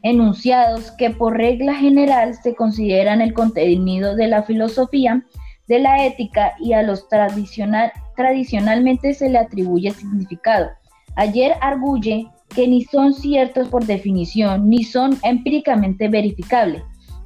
enunciados 0.02 0.92
que 0.92 1.12
por 1.12 1.38
regla 1.38 1.76
general 1.76 2.36
se 2.36 2.56
consideran 2.56 3.22
el 3.22 3.34
contenido 3.34 4.16
de 4.16 4.28
la 4.28 4.44
filosofía, 4.44 5.24
de 5.68 5.80
la 5.80 6.06
ética 6.06 6.54
y 6.60 6.74
a 6.74 6.84
los 6.84 7.08
tradicional, 7.10 7.92
tradicionalmente 8.16 9.14
se 9.14 9.30
le 9.30 9.40
atribuye 9.40 9.92
significado. 9.92 10.70
Ayer 11.16 11.54
arguye 11.62 12.28
que 12.56 12.68
ni 12.68 12.84
son 12.84 13.14
ciertos 13.14 13.68
por 13.70 13.86
definición 13.86 14.70
ni 14.70 14.84
son 14.84 15.18
empíricamente 15.24 16.08
verificables, 16.08 16.84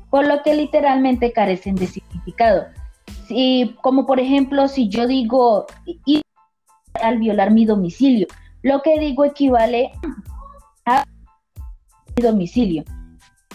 por 0.10 0.28
lo 0.28 0.42
que 0.44 0.56
literalmente 0.56 1.32
carecen 1.32 1.76
de 1.76 1.88
significado. 1.88 2.66
Si, 3.30 3.76
como 3.84 4.08
por 4.08 4.20
ejemplo, 4.20 4.68
si 4.68 4.90
yo 4.90 5.06
digo 5.06 5.68
ir 6.06 6.24
al 7.02 7.20
violar 7.20 7.52
mi 7.52 7.64
domicilio, 7.64 8.26
lo 8.64 8.82
que 8.82 9.00
digo 9.00 9.24
equivale 9.24 9.92
a 10.88 11.06
domicilio. 12.16 12.84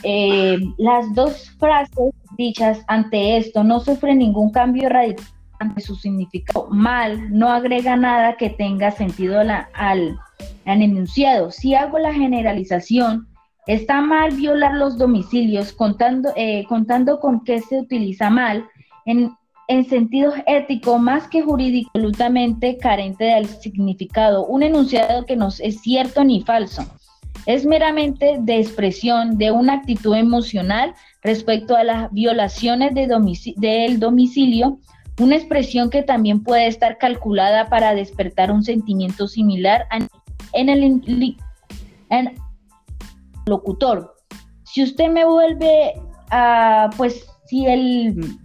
Eh, 0.04 0.58
las 0.78 1.12
dos 1.14 1.50
frases 1.58 2.12
dichas 2.38 2.84
ante 2.86 3.36
esto 3.36 3.64
no 3.64 3.80
sufren 3.80 4.18
ningún 4.18 4.50
cambio 4.52 4.88
radical 4.88 5.26
ante 5.58 5.80
su 5.80 5.96
significado. 5.96 6.68
Mal 6.70 7.36
no 7.36 7.48
agrega 7.48 7.96
nada 7.96 8.36
que 8.36 8.50
tenga 8.50 8.92
sentido 8.92 9.40
al, 9.40 9.50
al 9.74 10.18
enunciado. 10.64 11.50
Si 11.50 11.74
hago 11.74 11.98
la 11.98 12.14
generalización, 12.14 13.26
está 13.66 14.00
mal 14.00 14.32
violar 14.36 14.74
los 14.74 14.98
domicilios 14.98 15.72
contando, 15.72 16.32
eh, 16.36 16.64
contando 16.68 17.18
con 17.18 17.42
que 17.42 17.60
se 17.60 17.80
utiliza 17.80 18.30
mal 18.30 18.68
en, 19.04 19.32
en 19.68 19.88
sentido 19.88 20.32
ético 20.46 20.98
más 20.98 21.28
que 21.28 21.42
jurídico, 21.42 21.90
absolutamente 21.94 22.76
carente 22.78 23.24
del 23.24 23.46
significado. 23.46 24.46
Un 24.46 24.62
enunciado 24.62 25.24
que 25.24 25.36
no 25.36 25.48
es 25.48 25.80
cierto 25.80 26.24
ni 26.24 26.42
falso 26.42 26.84
es 27.46 27.66
meramente 27.66 28.38
de 28.40 28.58
expresión 28.58 29.36
de 29.36 29.50
una 29.50 29.74
actitud 29.74 30.16
emocional 30.16 30.94
respecto 31.22 31.76
a 31.76 31.84
las 31.84 32.10
violaciones 32.12 32.94
de 32.94 33.06
del 33.56 34.00
domicilio, 34.00 34.78
una 35.20 35.36
expresión 35.36 35.90
que 35.90 36.02
también 36.02 36.42
puede 36.42 36.66
estar 36.66 36.98
calculada 36.98 37.68
para 37.68 37.94
despertar 37.94 38.50
un 38.50 38.62
sentimiento 38.62 39.28
similar 39.28 39.86
en 40.52 40.68
el 40.68 41.36
locutor. 43.46 44.14
Si 44.64 44.82
usted 44.82 45.08
me 45.08 45.24
vuelve 45.24 45.94
a, 46.30 46.90
pues, 46.96 47.26
si 47.46 47.66
el, 47.66 48.38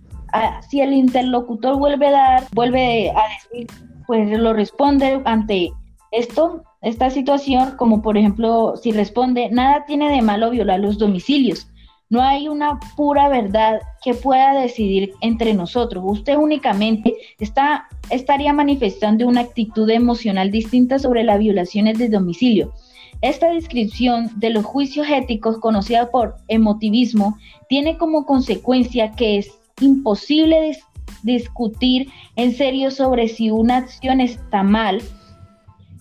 si 0.70 0.82
el 0.82 0.94
interlocutor 0.94 1.78
vuelve 1.78 2.08
a 2.08 2.12
dar, 2.12 2.44
vuelve 2.54 3.12
a 3.12 3.24
decir, 3.30 3.68
pues 4.08 4.30
lo 4.30 4.54
responde 4.54 5.22
ante 5.26 5.72
esto, 6.12 6.64
esta 6.82 7.10
situación, 7.10 7.76
como 7.78 8.02
por 8.02 8.18
ejemplo, 8.18 8.76
si 8.78 8.92
responde, 8.92 9.50
nada 9.52 9.86
tiene 9.86 10.10
de 10.10 10.22
malo 10.22 10.50
violar 10.50 10.80
los 10.80 10.98
domicilios. 10.98 11.68
No 12.10 12.24
hay 12.24 12.48
una 12.48 12.80
pura 12.96 13.30
verdad 13.30 13.82
que 14.04 14.16
pueda 14.16 14.60
decidir 14.60 15.14
entre 15.22 15.54
nosotros. 15.54 16.04
Usted 16.08 16.38
únicamente 16.38 17.16
está, 17.38 17.88
estaría 18.10 18.52
manifestando 18.52 19.28
una 19.28 19.42
actitud 19.42 19.88
emocional 19.90 20.50
distinta 20.50 20.98
sobre 20.98 21.24
las 21.24 21.38
violaciones 21.38 22.00
de 22.00 22.10
domicilio. 22.10 22.74
Esta 23.22 23.52
descripción 23.52 24.32
de 24.40 24.50
los 24.50 24.66
juicios 24.66 25.08
éticos, 25.08 25.60
conocida 25.60 26.10
por 26.10 26.38
emotivismo, 26.48 27.38
tiene 27.68 27.98
como 27.98 28.26
consecuencia 28.26 29.12
que 29.12 29.38
es 29.38 29.59
imposible 29.82 30.78
discutir 31.24 32.10
en 32.36 32.54
serio 32.54 32.92
sobre 32.92 33.28
si 33.28 33.52
una 33.52 33.78
acción 33.78 34.22
está 34.22 34.64
mal. 34.64 35.02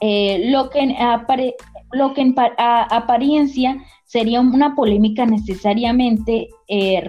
Eh, 0.01 0.51
lo 0.51 0.71
que, 0.71 0.81
en, 0.81 0.95
lo 1.93 2.15
que 2.15 2.21
en 2.21 2.35
apariencia 2.39 3.83
sería 4.05 4.41
una 4.41 4.75
polémica 4.77 5.27
necesariamente 5.27 6.49
eh, 6.69 7.03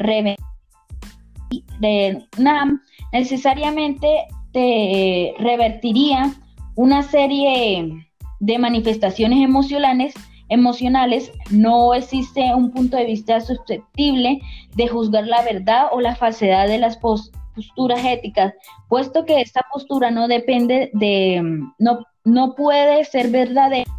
necesariamente 3.12 4.08
te 4.52 5.34
revertiría 5.38 6.34
una 6.76 7.04
serie 7.04 8.08
de 8.40 8.58
manifestaciones 8.58 9.44
emocionales 9.44 10.14
emocionales, 10.50 11.32
no 11.52 11.94
existe 11.94 12.54
un 12.54 12.72
punto 12.72 12.98
de 12.98 13.06
vista 13.06 13.40
susceptible 13.40 14.42
de 14.76 14.88
juzgar 14.88 15.28
la 15.28 15.44
verdad 15.44 15.88
o 15.92 16.02
la 16.02 16.16
falsedad 16.16 16.68
de 16.68 16.80
las 16.80 16.98
posturas 16.98 18.04
éticas, 18.04 18.54
puesto 18.88 19.26
que 19.26 19.42
esta 19.42 19.66
postura 19.72 20.12
no 20.12 20.28
depende 20.28 20.90
de, 20.94 21.42
no, 21.78 22.00
no 22.24 22.56
puede 22.56 23.06
ser 23.06 23.30
verdadera, 23.30 23.90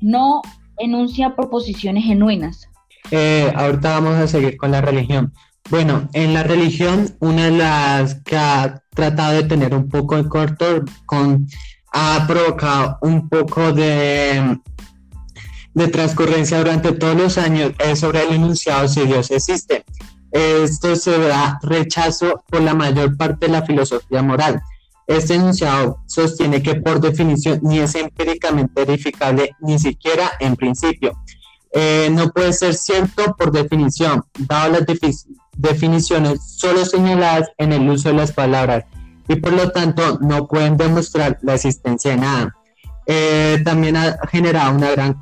no 0.00 0.42
enuncia 0.78 1.36
proposiciones 1.36 2.04
genuinas. 2.04 2.68
Eh, 3.10 3.52
ahorita 3.54 4.00
vamos 4.00 4.14
a 4.14 4.26
seguir 4.26 4.56
con 4.56 4.70
la 4.70 4.80
religión. 4.80 5.32
Bueno, 5.70 6.08
en 6.12 6.34
la 6.34 6.42
religión, 6.42 7.14
una 7.20 7.44
de 7.44 7.50
las 7.52 8.16
que 8.22 8.36
ha 8.36 8.82
tratado 8.94 9.34
de 9.34 9.44
tener 9.44 9.74
un 9.74 9.88
poco 9.88 10.16
de 10.16 10.28
corto, 10.28 10.84
con, 11.06 11.46
ha 11.92 12.24
provocado 12.26 12.98
un 13.02 13.28
poco 13.28 13.72
de, 13.72 14.58
de 15.74 15.88
transcurrencia 15.88 16.58
durante 16.58 16.92
todos 16.92 17.16
los 17.16 17.38
años 17.38 17.72
es 17.78 18.00
sobre 18.00 18.22
el 18.22 18.34
enunciado 18.34 18.88
si 18.88 19.02
Dios 19.06 19.30
existe. 19.30 19.84
Esto 20.30 20.96
se 20.96 21.18
da 21.18 21.58
rechazo 21.62 22.42
por 22.48 22.62
la 22.62 22.74
mayor 22.74 23.16
parte 23.16 23.46
de 23.46 23.52
la 23.52 23.62
filosofía 23.62 24.22
moral. 24.22 24.62
Este 25.06 25.34
enunciado 25.34 25.98
sostiene 26.06 26.62
que 26.62 26.76
por 26.76 27.00
definición 27.00 27.60
ni 27.62 27.80
es 27.80 27.94
empíricamente 27.94 28.84
verificable 28.84 29.50
ni 29.60 29.78
siquiera 29.78 30.30
en 30.40 30.56
principio. 30.56 31.12
Eh, 31.74 32.08
no 32.12 32.30
puede 32.30 32.52
ser 32.52 32.74
cierto 32.74 33.34
por 33.36 33.50
definición, 33.50 34.24
dado 34.38 34.72
las 34.72 34.84
definiciones 35.56 36.40
solo 36.56 36.84
señaladas 36.84 37.50
en 37.56 37.72
el 37.72 37.88
uso 37.88 38.10
de 38.10 38.14
las 38.14 38.32
palabras 38.32 38.84
y 39.28 39.36
por 39.36 39.52
lo 39.52 39.70
tanto 39.70 40.18
no 40.20 40.46
pueden 40.46 40.76
demostrar 40.76 41.38
la 41.42 41.54
existencia 41.54 42.12
de 42.12 42.16
nada. 42.18 42.56
Eh, 43.06 43.60
también 43.64 43.96
ha 43.96 44.18
generado 44.30 44.74
una 44.74 44.90
gran 44.90 45.20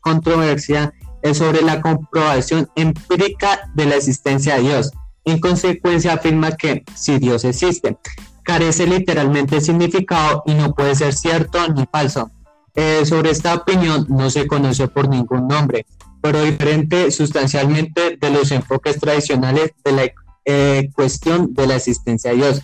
controversia 0.00 0.92
sobre 1.34 1.62
la 1.62 1.80
comprobación 1.80 2.70
empírica 2.74 3.70
de 3.74 3.86
la 3.86 3.96
existencia 3.96 4.56
de 4.56 4.62
Dios. 4.62 4.92
En 5.24 5.40
consecuencia 5.40 6.14
afirma 6.14 6.52
que 6.52 6.84
si 6.94 7.18
Dios 7.18 7.44
existe, 7.44 7.98
carece 8.48 8.86
literalmente 8.86 9.56
de 9.56 9.60
significado 9.60 10.42
y 10.46 10.54
no 10.54 10.74
puede 10.74 10.94
ser 10.94 11.12
cierto 11.12 11.68
ni 11.68 11.84
falso. 11.84 12.30
Eh, 12.74 13.04
sobre 13.04 13.30
esta 13.30 13.54
opinión 13.54 14.06
no 14.08 14.30
se 14.30 14.46
conoce 14.46 14.88
por 14.88 15.06
ningún 15.06 15.46
nombre, 15.46 15.84
pero 16.22 16.42
diferente 16.42 17.10
sustancialmente 17.10 18.16
de 18.16 18.30
los 18.30 18.50
enfoques 18.50 18.98
tradicionales 18.98 19.72
de 19.84 19.92
la 19.92 20.10
eh, 20.46 20.88
cuestión 20.94 21.52
de 21.52 21.66
la 21.66 21.76
existencia 21.76 22.30
de 22.30 22.36
Dios. 22.36 22.62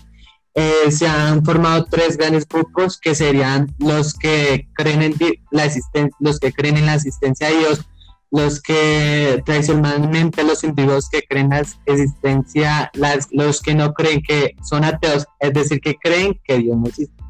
Eh, 0.57 0.89
se 0.89 1.05
han 1.05 1.43
formado 1.43 1.85
tres 1.85 2.15
grandes 2.15 2.47
grupos 2.47 2.97
que 2.97 3.13
serían 3.13 3.75
los 3.77 4.13
que 4.13 4.69
creen 4.73 5.01
en 5.01 5.15
la 5.51 5.69
los 6.19 6.39
que 6.39 6.53
creen 6.53 6.77
en 6.77 6.85
la 6.85 6.95
existencia 6.95 7.49
de 7.49 7.57
Dios, 7.57 7.85
los 8.31 8.61
que 8.61 9.43
tradicionalmente 9.45 10.45
los 10.45 10.63
individuos 10.63 11.09
que 11.09 11.23
creen 11.23 11.49
la 11.49 11.59
existencia, 11.85 12.89
las, 12.93 13.27
los 13.31 13.61
que 13.61 13.75
no 13.75 13.93
creen 13.93 14.21
que 14.21 14.55
son 14.63 14.85
ateos, 14.85 15.27
es 15.39 15.53
decir, 15.53 15.81
que 15.81 15.95
creen 15.95 16.39
que 16.45 16.59
Dios 16.59 16.77
no 16.77 16.87
existe. 16.87 17.21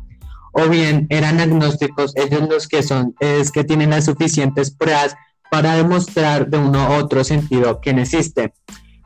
O 0.53 0.69
bien 0.69 1.07
eran 1.09 1.39
agnósticos, 1.39 2.15
ellos 2.15 2.47
los 2.47 2.67
que 2.67 2.83
son, 2.83 3.15
es 3.19 3.51
que 3.51 3.63
tienen 3.63 3.89
las 3.89 4.05
suficientes 4.05 4.69
pruebas 4.69 5.15
para 5.49 5.75
demostrar 5.75 6.47
de 6.47 6.59
uno 6.59 6.89
u 6.89 6.93
otro 6.93 7.23
sentido 7.23 7.81
que 7.81 7.93
no 7.93 8.01
existe. 8.01 8.53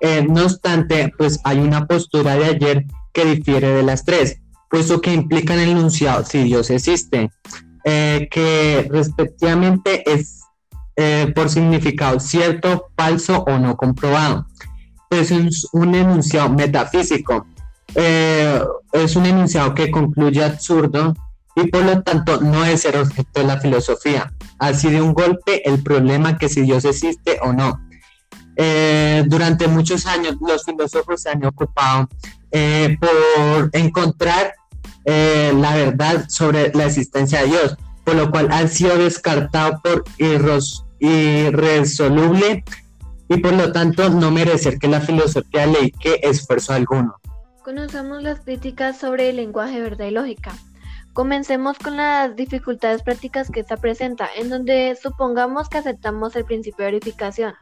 Eh, 0.02 0.26
no 0.30 0.44
obstante, 0.44 1.12
pues 1.18 1.40
hay 1.44 1.60
una 1.60 1.88
postura 1.88 2.36
de 2.36 2.46
ayer 2.46 2.86
que 3.20 3.36
difiere 3.36 3.70
de 3.72 3.84
las 3.84 4.06
tres, 4.06 4.40
puesto 4.70 5.02
que 5.02 5.14
implican 5.14 5.60
el 5.60 5.70
enunciado 5.70 6.24
si 6.24 6.44
Dios 6.44 6.70
existe, 6.70 7.30
eh, 7.84 8.30
que 8.32 8.88
respectivamente 8.90 10.10
es 10.10 10.40
eh, 10.96 11.32
por 11.36 11.50
significado 11.50 12.20
cierto, 12.20 12.88
falso 12.96 13.44
o 13.44 13.60
no 13.60 13.76
comprobado. 13.76 14.48
Es 15.10 15.32
un, 15.32 15.96
enunciado 15.96 16.50
metafísico. 16.50 17.46
Eh, 17.96 18.62
es 18.94 19.16
un 19.16 19.26
enunciado 19.26 19.74
que 19.74 19.92
concluye 19.92 20.44
absurdo 20.44 21.14
y 21.56 21.68
por 21.68 21.84
lo 21.84 22.02
tanto 22.04 22.40
no 22.40 22.64
es 22.64 22.86
el 22.86 23.02
objeto 23.02 23.42
de 23.42 23.48
la 23.48 23.60
filosofía. 23.60 24.32
Así 24.60 24.90
de 24.90 25.02
un 25.02 25.14
golpe 25.14 25.68
el 25.70 25.84
problema 25.84 26.38
que 26.38 26.48
si 26.48 26.62
Dios 26.62 26.86
existe 26.86 27.40
o 27.42 27.52
no. 27.52 27.82
Eh, 28.62 29.24
durante 29.28 29.70
muchos 29.70 30.06
años 30.06 30.36
los 30.42 30.66
filósofos 30.66 31.22
se 31.22 31.30
han 31.30 31.46
ocupado 31.46 32.10
por 33.00 33.70
encontrar 33.72 34.54
la 35.06 35.76
verdad 35.76 36.26
sobre 36.28 36.74
la 36.74 36.86
existencia 36.86 37.42
de 37.42 37.48
Dios, 37.48 37.78
por 38.04 38.16
lo 38.16 38.30
cual 38.30 38.52
han 38.52 38.68
sido 38.68 38.98
descartados 38.98 39.80
por 39.82 40.04
irresoluble 41.00 42.66
y 43.30 43.38
por 43.38 43.54
lo 43.54 43.72
tanto 43.72 44.10
no 44.10 44.32
merecer 44.32 44.78
que 44.80 44.88
la 44.88 45.00
filosofía 45.00 45.66
le 45.68 45.92
que 45.92 46.20
esfuerzo 46.24 46.74
alguno. 46.74 47.16
Conocemos 47.64 48.24
las 48.24 48.42
críticas 48.42 48.98
sobre 48.98 49.30
el 49.30 49.36
lenguaje, 49.38 49.80
verdad 49.80 50.08
y 50.08 50.12
lógica. 50.12 50.52
Comencemos 51.14 51.78
con 51.78 51.98
las 51.98 52.36
dificultades 52.36 53.04
prácticas 53.04 53.52
que 53.52 53.60
esta 53.60 53.78
presenta, 53.78 54.28
en 54.36 54.50
donde 54.50 54.98
supongamos 55.02 55.70
que 55.70 55.78
aceptamos 55.78 56.36
el 56.36 56.46
principio 56.46 56.86
de 56.86 56.94
verificación 56.94 57.54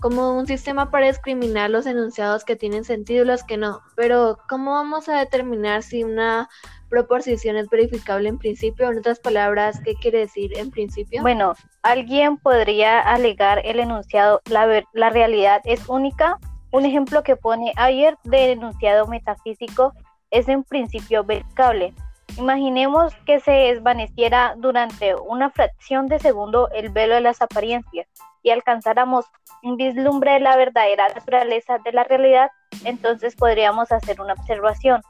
como 0.00 0.38
un 0.38 0.46
sistema 0.46 0.90
para 0.90 1.06
discriminar 1.06 1.70
los 1.70 1.86
enunciados 1.86 2.44
que 2.44 2.56
tienen 2.56 2.84
sentido 2.84 3.24
y 3.24 3.26
los 3.26 3.44
que 3.44 3.56
no. 3.56 3.80
Pero, 3.96 4.38
¿cómo 4.48 4.72
vamos 4.72 5.08
a 5.08 5.18
determinar 5.18 5.82
si 5.82 6.04
una 6.04 6.48
proposición 6.88 7.56
es 7.56 7.68
verificable 7.68 8.28
en 8.28 8.38
principio. 8.38 8.90
En 8.90 8.98
otras 8.98 9.20
palabras, 9.20 9.80
¿qué 9.84 9.94
quiere 9.94 10.20
decir 10.20 10.56
en 10.56 10.70
principio? 10.70 11.22
Bueno, 11.22 11.54
alguien 11.82 12.38
podría 12.38 13.00
alegar 13.00 13.60
el 13.64 13.80
enunciado, 13.80 14.40
la, 14.50 14.84
la 14.92 15.10
realidad 15.10 15.60
es 15.64 15.88
única. 15.88 16.38
Un 16.70 16.84
ejemplo 16.84 17.22
que 17.22 17.36
pone 17.36 17.72
ayer 17.76 18.16
del 18.24 18.50
enunciado 18.50 19.06
metafísico 19.06 19.92
es 20.30 20.48
en 20.48 20.64
principio 20.64 21.24
verificable. 21.24 21.94
Imaginemos 22.38 23.12
que 23.26 23.40
se 23.40 23.50
desvaneciera 23.50 24.54
durante 24.56 25.16
una 25.16 25.50
fracción 25.50 26.06
de 26.06 26.20
segundo 26.20 26.70
el 26.70 26.88
velo 26.88 27.16
de 27.16 27.20
las 27.20 27.42
apariencias 27.42 28.06
y 28.44 28.50
alcanzáramos 28.50 29.24
un 29.64 29.76
vislumbre 29.76 30.34
de 30.34 30.40
la 30.40 30.56
verdadera 30.56 31.08
naturaleza 31.08 31.78
de 31.78 31.90
la 31.90 32.04
realidad, 32.04 32.52
entonces 32.84 33.34
podríamos 33.34 33.90
hacer 33.90 34.20
una 34.20 34.34
observación 34.34 35.02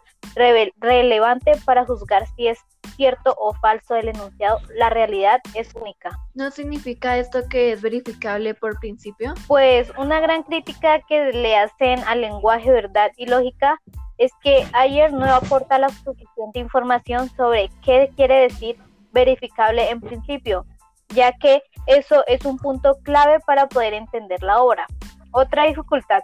relevante 0.80 1.52
para 1.64 1.84
juzgar 1.84 2.26
si 2.36 2.48
es 2.48 2.58
cierto 2.96 3.34
o 3.38 3.54
falso 3.54 3.94
el 3.94 4.08
enunciado, 4.08 4.60
la 4.74 4.90
realidad 4.90 5.40
es 5.54 5.74
única. 5.74 6.18
¿No 6.34 6.50
significa 6.50 7.18
esto 7.18 7.48
que 7.48 7.72
es 7.72 7.82
verificable 7.82 8.54
por 8.54 8.78
principio? 8.80 9.34
Pues 9.46 9.92
una 9.98 10.20
gran 10.20 10.42
crítica 10.42 11.00
que 11.08 11.32
le 11.32 11.56
hacen 11.56 12.00
al 12.06 12.20
lenguaje 12.20 12.70
verdad 12.70 13.10
y 13.16 13.26
lógica 13.26 13.80
es 14.18 14.32
que 14.42 14.66
ayer 14.72 15.12
no 15.12 15.24
aporta 15.32 15.78
la 15.78 15.88
suficiente 15.90 16.58
información 16.58 17.30
sobre 17.36 17.70
qué 17.84 18.10
quiere 18.16 18.40
decir 18.40 18.76
verificable 19.12 19.90
en 19.90 20.00
principio, 20.00 20.66
ya 21.14 21.32
que 21.32 21.62
eso 21.86 22.24
es 22.26 22.44
un 22.44 22.58
punto 22.58 22.98
clave 23.02 23.38
para 23.46 23.68
poder 23.68 23.94
entender 23.94 24.42
la 24.42 24.60
obra. 24.60 24.86
Otra 25.30 25.64
dificultad 25.64 26.22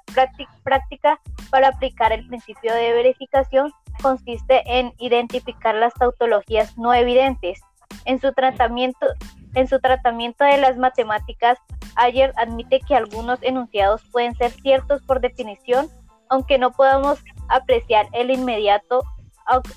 práctica 0.65 1.21
para 1.51 1.69
aplicar 1.69 2.13
el 2.13 2.27
principio 2.27 2.75
de 2.75 2.93
verificación 2.93 3.73
consiste 4.05 4.63
en 4.67 4.93
identificar 4.99 5.75
las 5.75 5.95
tautologías 5.95 6.77
no 6.77 6.93
evidentes. 6.93 7.61
En 8.05 8.21
su 8.21 8.35
tratamiento, 8.35 9.07
en 9.55 9.67
su 9.67 9.81
tratamiento 9.81 10.45
de 10.45 10.59
las 10.59 10.77
matemáticas, 10.77 11.59
Ayer 11.97 12.33
admite 12.37 12.81
que 12.81 12.97
algunos 12.97 13.39
enunciados 13.43 14.03
pueden 14.11 14.35
ser 14.35 14.51
ciertos 14.51 15.03
por 15.03 15.21
definición, 15.21 15.89
aunque 16.29 16.59
no 16.59 16.73
podamos 16.73 17.23
apreciar 17.49 18.07
el 18.13 18.31
inmediato, 18.31 19.05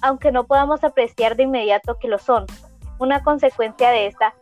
aunque 0.01 0.31
no 0.31 0.45
podamos 0.45 0.83
apreciar 0.83 1.35
de 1.35 1.43
inmediato 1.43 1.97
que 1.99 2.07
lo 2.07 2.17
son. 2.17 2.45
Una 2.99 3.21
consecuencia 3.21 3.91
de 3.91 4.07
esta 4.07 4.33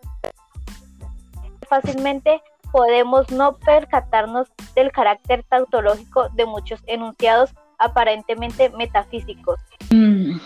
fácilmente 1.68 2.42
podemos 2.72 3.32
no 3.32 3.58
percatarnos 3.58 4.48
del 4.76 4.92
carácter 4.92 5.44
tautológico 5.44 6.30
de 6.30 6.46
muchos 6.46 6.82
enunciados 6.86 7.54
aparentemente 7.80 8.70
metafísicos. 8.72 9.60
Mm, 9.92 10.38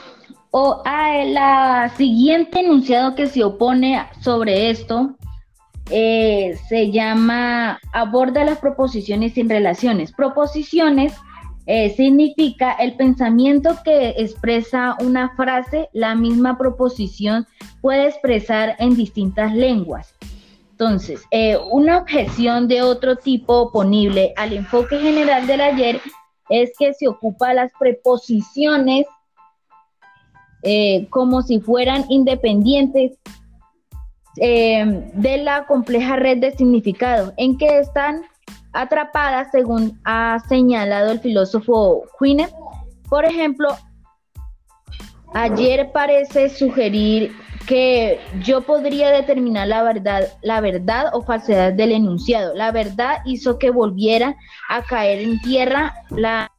o 0.52 0.82
a 0.86 1.24
la 1.26 1.90
siguiente 1.96 2.60
enunciado 2.60 3.16
que 3.16 3.28
se 3.28 3.44
opone 3.44 4.06
sobre 4.22 4.70
esto 4.70 5.16
eh, 5.92 6.56
se 6.68 6.92
llama 6.92 7.80
aborda 7.94 8.44
las 8.44 8.60
proposiciones 8.60 9.34
sin 9.34 9.50
relaciones. 9.50 10.12
Proposiciones 10.12 11.14
eh, 11.66 11.94
significa 11.96 12.74
el 12.74 12.96
pensamiento 12.96 13.78
que 13.84 14.16
expresa 14.18 14.98
una 15.02 15.36
frase, 15.36 15.90
la 15.94 16.16
misma 16.16 16.58
proposición 16.58 17.48
puede 17.82 18.08
expresar 18.08 18.76
en 18.80 18.96
distintas 18.96 19.54
lenguas. 19.54 20.16
Entonces, 20.72 21.24
eh, 21.32 21.58
una 21.72 21.98
objeción 21.98 22.68
de 22.68 22.82
otro 22.82 23.18
tipo 23.18 23.54
oponible 23.60 24.34
al 24.38 24.54
enfoque 24.54 24.98
general 25.00 25.46
del 25.46 25.62
ayer 25.62 26.02
es 26.50 26.72
que 26.78 26.94
se 26.94 27.08
ocupa 27.08 27.54
las 27.54 27.72
preposiciones 27.80 29.06
eh, 30.64 31.08
como 31.10 31.42
si 31.42 31.60
fueran 31.62 32.06
independientes 32.10 33.18
eh, 34.38 35.12
de 35.14 35.38
la 35.38 35.66
compleja 35.66 36.16
red 36.16 36.40
de 36.40 36.52
significado, 36.52 37.34
en 37.38 37.58
que 37.58 37.80
están 37.80 38.22
atrapadas 38.74 39.50
según 39.52 40.00
ha 40.04 40.40
señalado 40.48 41.12
el 41.12 41.20
filósofo 41.20 42.04
Quine. 42.20 42.48
Por 43.10 43.26
ejemplo, 43.26 43.76
ayer 45.34 45.92
parece 45.92 46.50
sugerir 46.50 47.36
que 47.68 48.20
yo 48.42 48.62
podría 48.62 49.12
determinar 49.12 49.68
la 49.68 49.84
verdad, 49.84 50.28
la 50.42 50.60
verdad 50.60 51.12
o 51.14 51.22
falsedad 51.22 51.74
del 51.74 51.92
enunciado. 51.92 52.56
La 52.56 52.72
verdad 52.72 53.18
hizo 53.26 53.60
que 53.60 53.70
volviera 53.70 54.36
a 54.70 54.82
caer 54.82 55.20
en 55.20 55.40
tierra 55.42 55.94
la, 56.10 56.52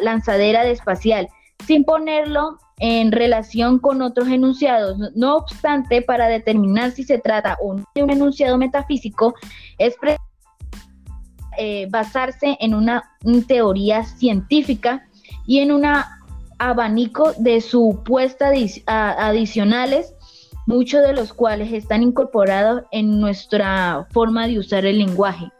lanzadera 0.00 0.64
de 0.64 0.72
espacial, 0.72 1.28
sin 1.66 1.84
ponerlo 1.84 2.58
en 2.78 3.12
relación 3.12 3.78
con 3.78 4.02
otros 4.02 4.28
enunciados. 4.28 4.98
No 5.14 5.36
obstante, 5.36 6.02
para 6.02 6.26
determinar 6.26 6.90
si 6.90 7.04
se 7.04 7.18
trata 7.18 7.56
o 7.60 7.74
no 7.74 7.84
de 7.94 8.02
un 8.02 8.10
enunciado 8.10 8.58
metafísico, 8.58 9.34
es 9.78 9.96
eh, 11.56 11.86
basarse 11.88 12.56
en 12.58 12.74
una 12.74 13.12
teoría 13.46 14.04
científica 14.04 15.06
y 15.46 15.60
en 15.60 15.70
una 15.70 16.13
abanico 16.58 17.32
de 17.38 17.60
supuestas 17.60 18.56
adicionales, 18.86 20.14
muchos 20.66 21.02
de 21.02 21.12
los 21.12 21.32
cuales 21.32 21.72
están 21.72 22.02
incorporados 22.02 22.82
en 22.90 23.20
nuestra 23.20 24.06
forma 24.10 24.46
de 24.46 24.58
usar 24.58 24.86
el 24.86 24.98
lenguaje. 24.98 25.50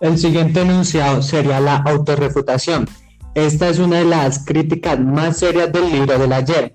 El 0.00 0.18
siguiente 0.18 0.62
enunciado 0.62 1.22
sería 1.22 1.60
la 1.60 1.76
autorrefutación. 1.76 2.88
Esta 3.34 3.68
es 3.68 3.78
una 3.78 3.98
de 3.98 4.04
las 4.04 4.44
críticas 4.44 5.00
más 5.00 5.38
serias 5.38 5.72
del 5.72 5.90
libro 5.90 6.18
del 6.18 6.32
ayer, 6.32 6.74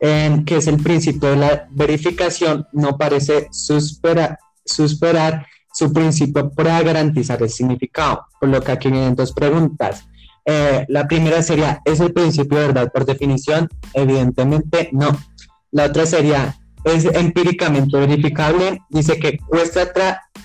en 0.00 0.44
que 0.44 0.56
es 0.56 0.66
el 0.66 0.82
principio 0.82 1.30
de 1.30 1.36
la 1.36 1.68
verificación, 1.70 2.66
no 2.72 2.98
parece 2.98 3.48
superar, 3.52 4.38
su 5.74 5.92
principio 5.92 6.50
para 6.50 6.82
garantizar 6.82 7.40
el 7.42 7.50
significado, 7.50 8.26
vienen 8.90 9.14
dos 9.14 9.32
preguntas. 9.32 10.06
Eh, 10.44 10.84
la 10.88 11.06
primera 11.06 11.42
sería, 11.42 11.80
¿es 11.84 12.00
el 12.00 12.12
principio 12.12 12.58
de 12.58 12.66
verdad 12.68 12.90
por 12.92 13.04
definición? 13.04 13.68
Evidentemente 13.94 14.90
no. 14.92 15.16
La 15.70 15.86
otra 15.86 16.06
sería, 16.06 16.56
¿es 16.84 17.04
empíricamente 17.04 17.96
verificable? 17.96 18.82
Dice 18.90 19.18
que 19.18 19.38
cuesta 19.38 19.92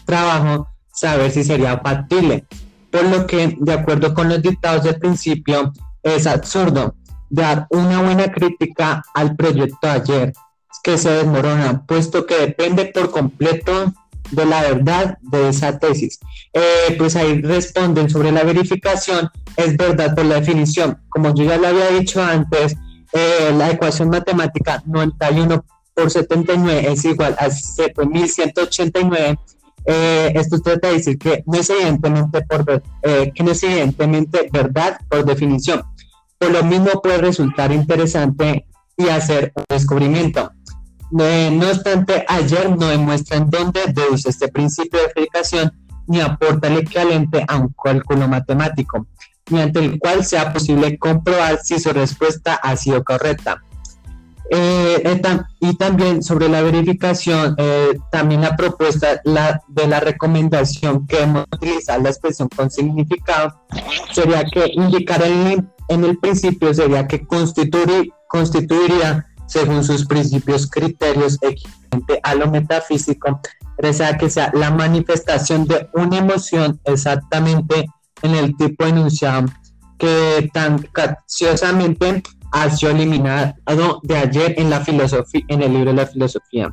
trabajo 0.05 0.67
saber 0.93 1.31
si 1.31 1.43
sería 1.43 1.79
factible. 1.79 2.45
Por 2.91 3.05
lo 3.05 3.27
que, 3.27 3.57
de 3.59 3.73
acuerdo 3.73 4.13
con 4.13 4.29
los 4.29 4.41
dictados 4.41 4.83
del 4.83 4.99
principio, 4.99 5.73
es 6.03 6.25
absurdo 6.25 6.95
dar 7.29 7.67
una 7.69 8.01
buena 8.01 8.31
crítica 8.31 9.03
al 9.13 9.35
proyecto 9.35 9.89
ayer 9.89 10.33
que 10.83 10.97
se 10.97 11.09
desmorona, 11.09 11.85
puesto 11.85 12.25
que 12.25 12.37
depende 12.39 12.85
por 12.85 13.11
completo 13.11 13.93
de 14.31 14.45
la 14.45 14.61
verdad 14.61 15.17
de 15.21 15.49
esa 15.49 15.77
tesis. 15.79 16.19
Eh, 16.53 16.95
pues 16.97 17.15
ahí 17.15 17.41
responden 17.41 18.09
sobre 18.09 18.31
la 18.31 18.43
verificación, 18.43 19.29
es 19.55 19.77
verdad 19.77 20.15
por 20.15 20.25
la 20.25 20.35
definición. 20.35 20.99
Como 21.09 21.33
yo 21.33 21.45
ya 21.45 21.57
lo 21.57 21.67
había 21.67 21.89
dicho 21.89 22.21
antes, 22.21 22.75
eh, 23.13 23.53
la 23.55 23.71
ecuación 23.71 24.09
matemática 24.09 24.83
91 24.85 25.63
por 25.93 26.11
79 26.11 26.91
es 26.91 27.05
igual 27.05 27.35
a 27.39 27.49
7189. 27.49 29.39
Eh, 29.85 30.33
esto 30.35 30.59
trata 30.59 30.89
de 30.89 30.95
decir 30.95 31.17
que 31.17 31.43
no 31.45 31.57
es 31.57 31.69
evidentemente 31.69 32.41
por 32.41 32.83
eh, 33.03 33.31
que 33.33 33.43
no 33.43 33.51
es 33.51 33.63
evidentemente 33.63 34.49
verdad 34.51 34.99
por 35.09 35.25
definición. 35.25 35.81
Por 36.37 36.51
lo 36.51 36.63
mismo 36.63 37.01
puede 37.01 37.17
resultar 37.17 37.71
interesante 37.71 38.65
y 38.97 39.07
hacer 39.07 39.53
un 39.55 39.63
descubrimiento. 39.69 40.51
No, 41.09 41.23
obstante, 41.69 42.25
ayer 42.27 42.69
no 42.77 42.87
demuestra 42.87 43.37
en 43.37 43.49
dónde 43.49 43.81
deduce 43.93 44.29
este 44.29 44.49
principio 44.49 44.99
de 44.99 45.07
verificación 45.07 45.71
ni 46.05 46.21
aporta 46.21 46.67
el 46.67 46.79
equivalente 46.79 47.45
a 47.47 47.57
un 47.57 47.73
cálculo 47.81 48.27
matemático, 48.27 49.07
mediante 49.49 49.79
el 49.79 49.99
cual 49.99 50.25
sea 50.25 50.51
posible 50.51 50.97
comprobar 50.97 51.59
si 51.63 51.79
su 51.79 51.91
respuesta 51.91 52.55
ha 52.55 52.75
sido 52.75 53.03
correcta. 53.03 53.61
Eh, 54.49 55.21
y 55.59 55.75
también 55.75 56.23
sobre 56.23 56.47
la 56.47 56.61
verificación, 56.61 57.55
eh, 57.57 57.99
también 58.09 58.41
la 58.41 58.55
propuesta 58.55 59.21
de 59.23 59.87
la 59.87 59.99
recomendación 59.99 61.05
que 61.05 61.23
hemos 61.23 61.43
utilizado 61.51 62.03
la 62.03 62.09
expresión 62.09 62.47
con 62.55 62.71
significado 62.71 63.61
sería 64.13 64.45
que 64.45 64.71
indicar 64.73 65.21
en, 65.23 65.69
en 65.89 66.03
el 66.05 66.17
principio 66.17 66.73
sería 66.73 67.05
que 67.07 67.27
constituiría 67.27 69.25
según 69.47 69.83
sus 69.83 70.05
principios, 70.05 70.69
criterios, 70.69 71.37
equivalente 71.41 72.19
a 72.23 72.35
lo 72.35 72.51
metafísico, 72.51 73.41
sea 73.91 74.17
que 74.17 74.29
sea 74.29 74.51
la 74.53 74.71
manifestación 74.71 75.65
de 75.65 75.89
una 75.93 76.17
emoción 76.17 76.79
exactamente 76.85 77.87
en 78.21 78.35
el 78.35 78.55
tipo 78.57 78.85
enunciado 78.85 79.47
que 79.97 80.49
tan 80.53 80.79
capciosamente 80.91 82.23
ha 82.51 82.69
sido 82.69 82.91
eliminado 82.91 83.55
de 84.03 84.17
ayer 84.17 84.55
en 84.57 84.69
la 84.69 84.81
filosofía, 84.81 85.41
en 85.47 85.61
el 85.61 85.73
libro 85.73 85.91
de 85.91 85.97
la 85.97 86.05
filosofía. 86.07 86.69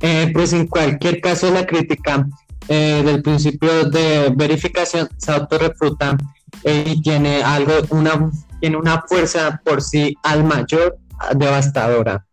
Eh, 0.00 0.30
pues 0.32 0.52
en 0.52 0.66
cualquier 0.68 1.20
caso 1.20 1.50
la 1.50 1.66
crítica 1.66 2.26
eh, 2.68 3.02
del 3.04 3.22
principio 3.22 3.84
de 3.86 4.32
verificación 4.34 5.08
se 5.16 5.32
autorrefuta 5.32 6.16
eh, 6.62 6.84
y 6.86 7.02
tiene 7.02 7.42
algo, 7.42 7.72
una, 7.90 8.30
tiene 8.60 8.76
una 8.76 9.02
fuerza 9.08 9.60
por 9.64 9.82
sí 9.82 10.16
al 10.22 10.44
mayor 10.44 10.98
devastadora. 11.36 12.24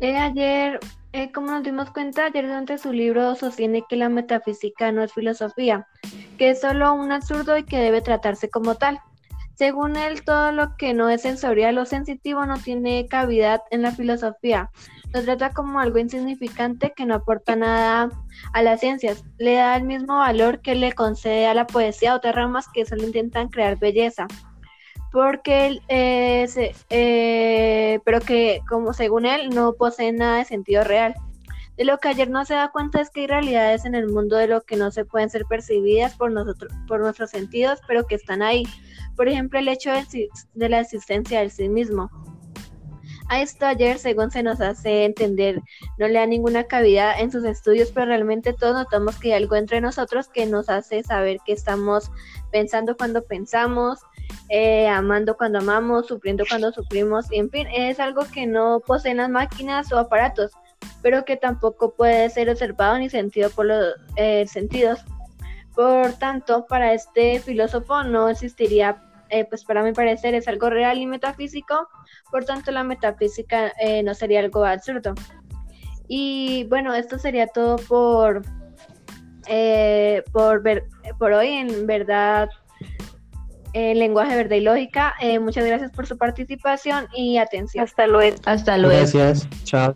Eh, 0.00 0.16
ayer, 0.16 0.80
eh, 1.12 1.32
como 1.32 1.50
nos 1.50 1.62
dimos 1.62 1.90
cuenta, 1.90 2.26
ayer 2.26 2.46
durante 2.46 2.78
su 2.78 2.92
libro 2.92 3.34
sostiene 3.34 3.84
que 3.88 3.96
la 3.96 4.08
metafísica 4.08 4.92
no 4.92 5.02
es 5.02 5.12
filosofía, 5.12 5.86
que 6.38 6.50
es 6.50 6.60
solo 6.60 6.92
un 6.94 7.12
absurdo 7.12 7.56
y 7.56 7.64
que 7.64 7.78
debe 7.78 8.00
tratarse 8.00 8.50
como 8.50 8.74
tal. 8.74 9.00
Según 9.54 9.96
él, 9.96 10.24
todo 10.24 10.50
lo 10.50 10.76
que 10.76 10.94
no 10.94 11.08
es 11.08 11.22
sensorial 11.22 11.78
o 11.78 11.86
sensitivo 11.86 12.44
no 12.44 12.58
tiene 12.58 13.06
cavidad 13.08 13.62
en 13.70 13.82
la 13.82 13.92
filosofía. 13.92 14.70
Lo 15.12 15.22
trata 15.22 15.50
como 15.50 15.78
algo 15.78 15.98
insignificante 15.98 16.92
que 16.94 17.06
no 17.06 17.14
aporta 17.14 17.54
nada 17.54 18.10
a 18.52 18.62
las 18.62 18.80
ciencias. 18.80 19.22
Le 19.38 19.54
da 19.54 19.76
el 19.76 19.84
mismo 19.84 20.16
valor 20.16 20.60
que 20.60 20.74
le 20.74 20.92
concede 20.92 21.46
a 21.46 21.54
la 21.54 21.68
poesía 21.68 22.16
otras 22.16 22.34
ramas 22.34 22.66
que 22.74 22.84
solo 22.84 23.04
intentan 23.04 23.48
crear 23.48 23.78
belleza. 23.78 24.26
Porque 25.14 25.80
eh, 25.86 26.74
eh, 26.90 28.00
pero 28.04 28.20
que, 28.20 28.62
como 28.68 28.92
según 28.92 29.26
él, 29.26 29.50
no 29.50 29.74
posee 29.74 30.10
nada 30.10 30.38
de 30.38 30.44
sentido 30.44 30.82
real. 30.82 31.14
De 31.76 31.84
lo 31.84 31.98
que 31.98 32.08
ayer 32.08 32.28
no 32.28 32.44
se 32.44 32.54
da 32.54 32.72
cuenta 32.72 33.00
es 33.00 33.10
que 33.10 33.20
hay 33.20 33.26
realidades 33.28 33.84
en 33.84 33.94
el 33.94 34.08
mundo 34.08 34.36
de 34.36 34.48
lo 34.48 34.62
que 34.62 34.74
no 34.74 34.90
se 34.90 35.04
pueden 35.04 35.30
ser 35.30 35.44
percibidas 35.44 36.16
por 36.16 36.32
nosotros, 36.32 36.72
por 36.88 36.98
nuestros 36.98 37.30
sentidos, 37.30 37.78
pero 37.86 38.08
que 38.08 38.16
están 38.16 38.42
ahí. 38.42 38.64
Por 39.14 39.28
ejemplo, 39.28 39.60
el 39.60 39.68
hecho 39.68 39.92
de, 39.92 40.68
la 40.68 40.80
existencia 40.80 41.38
del 41.38 41.52
sí 41.52 41.68
mismo. 41.68 42.10
A 43.28 43.40
esto 43.40 43.66
ayer, 43.66 44.00
según 44.00 44.32
se 44.32 44.42
nos 44.42 44.60
hace 44.60 45.04
entender, 45.04 45.62
no 45.96 46.08
le 46.08 46.18
da 46.18 46.26
ninguna 46.26 46.64
cavidad 46.64 47.20
en 47.20 47.30
sus 47.30 47.44
estudios, 47.44 47.92
pero 47.92 48.06
realmente 48.06 48.52
todos 48.52 48.74
notamos 48.74 49.16
que 49.20 49.32
hay 49.32 49.42
algo 49.42 49.54
entre 49.54 49.80
nosotros 49.80 50.26
que 50.26 50.44
nos 50.44 50.68
hace 50.68 51.04
saber 51.04 51.38
que 51.46 51.52
estamos 51.52 52.10
pensando 52.50 52.96
cuando 52.96 53.24
pensamos, 53.24 54.00
eh, 54.50 54.86
amando 54.88 55.36
cuando 55.36 55.58
amamos, 55.58 56.06
sufriendo 56.06 56.44
cuando 56.48 56.70
sufrimos, 56.70 57.30
y 57.32 57.38
en 57.38 57.50
fin, 57.50 57.66
es 57.72 57.98
algo 57.98 58.22
que 58.32 58.46
no 58.46 58.80
poseen 58.86 59.16
las 59.16 59.30
máquinas 59.30 59.90
o 59.92 59.98
aparatos, 59.98 60.52
pero 61.02 61.24
que 61.24 61.36
tampoco 61.36 61.94
puede 61.94 62.28
ser 62.30 62.50
observado 62.50 62.98
ni 62.98 63.08
sentido 63.08 63.48
por 63.50 63.66
los 63.66 63.94
eh, 64.16 64.46
sentidos. 64.46 65.00
Por 65.74 66.12
tanto, 66.14 66.66
para 66.66 66.92
este 66.92 67.40
filósofo 67.40 68.04
no 68.04 68.28
existiría, 68.28 69.02
eh, 69.30 69.44
pues 69.46 69.64
para 69.64 69.82
mi 69.82 69.92
parecer 69.92 70.34
es 70.34 70.46
algo 70.46 70.68
real 70.68 70.98
y 70.98 71.06
metafísico, 71.06 71.88
por 72.30 72.44
tanto 72.44 72.70
la 72.70 72.84
metafísica 72.84 73.72
no 74.04 74.14
sería 74.14 74.40
algo 74.40 74.64
absurdo. 74.64 75.14
Y 76.06 76.64
bueno, 76.68 76.94
esto 76.94 77.18
sería 77.18 77.46
todo 77.46 77.76
por, 77.76 78.42
por, 80.32 80.62
por 81.18 81.32
hoy, 81.32 81.48
en 81.48 81.86
verdad, 81.86 82.48
lenguaje, 83.74 84.36
verdad 84.36 84.56
y 84.56 84.60
lógica. 84.60 85.14
muchas 85.40 85.64
gracias 85.64 85.90
por 85.90 86.06
su 86.06 86.16
participación 86.16 87.06
y 87.14 87.38
atención. 87.38 87.84
Hasta 87.84 88.06
luego. 88.06 88.36
Hasta 88.46 88.78
luego. 88.78 88.96
Gracias. 88.96 89.48
Chao. 89.64 89.94